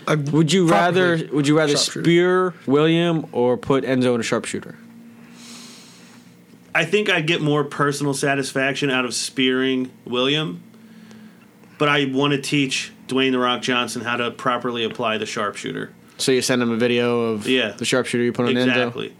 [0.05, 4.77] Uh, would you rather would you rather spear William or put Enzo in a sharpshooter?
[6.75, 10.61] I think I'd get more personal satisfaction out of spearing William,
[11.77, 15.91] but I want to teach Dwayne the Rock Johnson how to properly apply the sharpshooter.
[16.17, 17.71] So you send him a video of Yeah.
[17.71, 18.67] the sharpshooter you put on Enzo.
[18.67, 19.13] Exactly.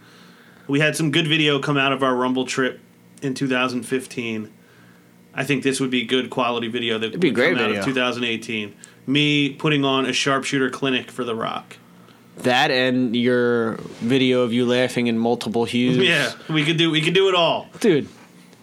[0.67, 2.79] We had some good video come out of our Rumble trip
[3.21, 4.49] in 2015.
[5.36, 7.65] I think this would be good quality video that would be a would great come
[7.71, 8.75] out of 2018.
[9.07, 11.77] Me putting on a sharpshooter clinic for The Rock.
[12.38, 15.97] That and your video of you laughing in multiple hues.
[16.07, 17.67] Yeah, we could do we could do it all.
[17.79, 18.07] dude,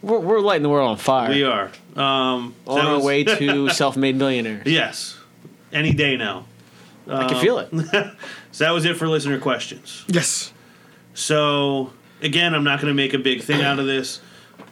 [0.02, 1.30] we're, we're lighting the world on fire.
[1.30, 4.66] We are um, on our was- way to self-made millionaires.
[4.66, 5.18] Yes,
[5.72, 6.46] any day now.
[7.08, 7.72] I can feel it.
[8.52, 10.04] So that was it for listener questions.
[10.08, 10.52] Yes.
[11.14, 14.20] So again, I'm not going to make a big thing out of this.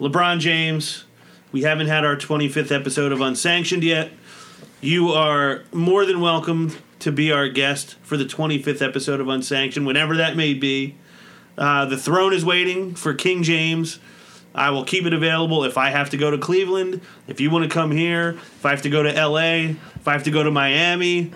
[0.01, 1.05] LeBron James,
[1.53, 4.11] we haven't had our 25th episode of Unsanctioned yet.
[4.81, 9.87] You are more than welcome to be our guest for the 25th episode of Unsanctioned,
[9.87, 10.97] whenever that may be.
[11.57, 13.99] Uh, the throne is waiting for King James.
[14.55, 17.65] I will keep it available if I have to go to Cleveland, if you want
[17.65, 20.43] to come here, if I have to go to LA, if I have to go
[20.43, 21.33] to Miami.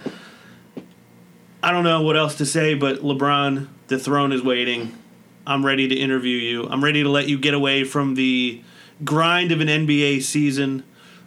[1.62, 4.96] I don't know what else to say, but LeBron, the throne is waiting.
[5.46, 6.68] I'm ready to interview you.
[6.68, 8.62] I'm ready to let you get away from the
[9.04, 10.84] grind of an NBA season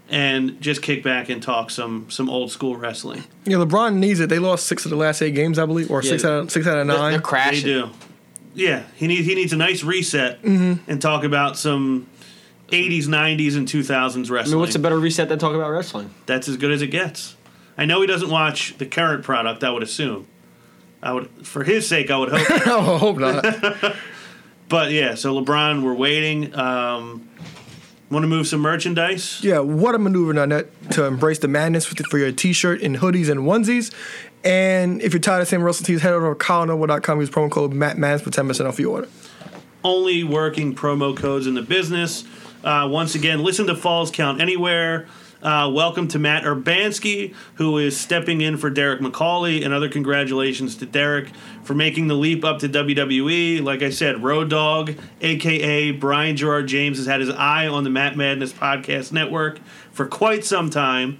[0.09, 3.23] and just kick back and talk some some old school wrestling.
[3.45, 4.30] Yeah, LeBron needs it.
[4.30, 6.67] They lost six of the last eight games, I believe, or six out of six
[6.67, 7.21] out of They're, nine.
[7.21, 7.89] they're They do.
[8.53, 12.07] Yeah, he needs he needs a nice reset and talk about some
[12.69, 14.28] 80s, 90s, and 2000s wrestling.
[14.28, 14.51] I wrestling.
[14.51, 16.09] mean, what's a better reset than talk about wrestling?
[16.26, 17.36] That's as good as it gets.
[17.78, 19.63] I know he doesn't watch the current product.
[19.63, 20.28] I would assume.
[21.03, 22.49] I would, for his sake, I would hope.
[22.67, 23.95] I hope not.
[24.67, 26.55] But yeah, so LeBron, we're waiting.
[26.55, 27.30] Um,
[28.16, 29.43] Want to move some merchandise?
[29.43, 33.94] Yeah, what a maneuver.net to embrace the madness for, your t-shirt and hoodies and onesies.
[34.41, 37.19] And if you're tired of seeing Russell T's, head over to colinova.com.
[37.19, 39.10] Use promo code MATMADNESS for 10% off your order.
[39.84, 42.23] Only working promo codes in the business.
[42.64, 45.07] Uh, once again, listen to Falls Count Anywhere.
[45.45, 50.76] Uh, welcome to Matt Urbanski, who is stepping in for Derek McCauley, and other congratulations
[50.77, 51.30] to Derek
[51.63, 53.63] for making the leap up to WWE.
[53.63, 57.91] Like I said, Road Dog, aka Brian Girard James, has had his eye on the
[57.91, 59.59] Mat Madness Podcast Network
[59.91, 61.19] for quite some time.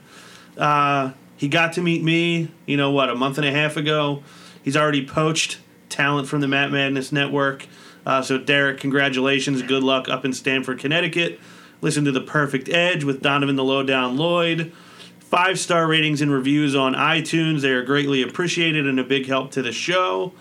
[0.58, 4.24] Uh, he got to meet me, you know what, a month and a half ago.
[4.64, 7.68] He's already poached talent from the Mat Madness Network.
[8.08, 9.62] Uh, so, Derek, congratulations.
[9.62, 11.40] Good luck up in Stamford, Connecticut.
[11.82, 14.72] Listen to The Perfect Edge with Donovan the Lowdown Lloyd.
[15.20, 17.62] Five star ratings and reviews on iTunes.
[17.62, 20.34] They are greatly appreciated and a big help to the show.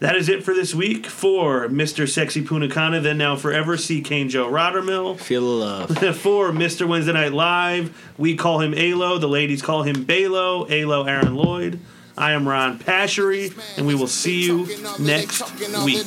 [0.00, 2.08] That is it for this week for Mr.
[2.08, 4.00] Sexy Punakana, then now forever, C.
[4.00, 5.18] Kane Joe Rottermill.
[5.18, 5.88] Feel the love.
[6.16, 6.86] for Mr.
[6.86, 9.18] Wednesday Night Live, we call him Alo.
[9.18, 10.70] The ladies call him Balo.
[10.70, 11.80] Alo Aaron Lloyd.
[12.16, 14.66] I am Ron Pashery, and we will see you
[14.98, 15.42] next
[15.84, 16.04] week.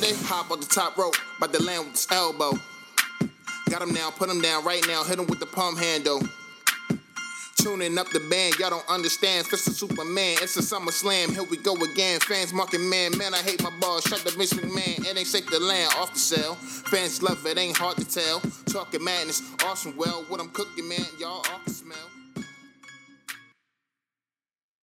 [3.70, 6.20] Got him now, put him down right now, hit him with the palm handle.
[7.56, 9.46] Tuning up the band, y'all don't understand.
[9.46, 11.30] Fist of Superman, it's a summer slam.
[11.30, 12.18] Here we go again.
[12.20, 14.02] Fans marking man, man, I hate my balls.
[14.04, 16.54] Shut the Vince McMahon, it ain't safe to land off the cell.
[16.56, 18.40] Fans love it, ain't hard to tell.
[18.66, 19.96] Talking madness, awesome.
[19.96, 22.11] Well, what I'm cooking, man, y'all all can smell.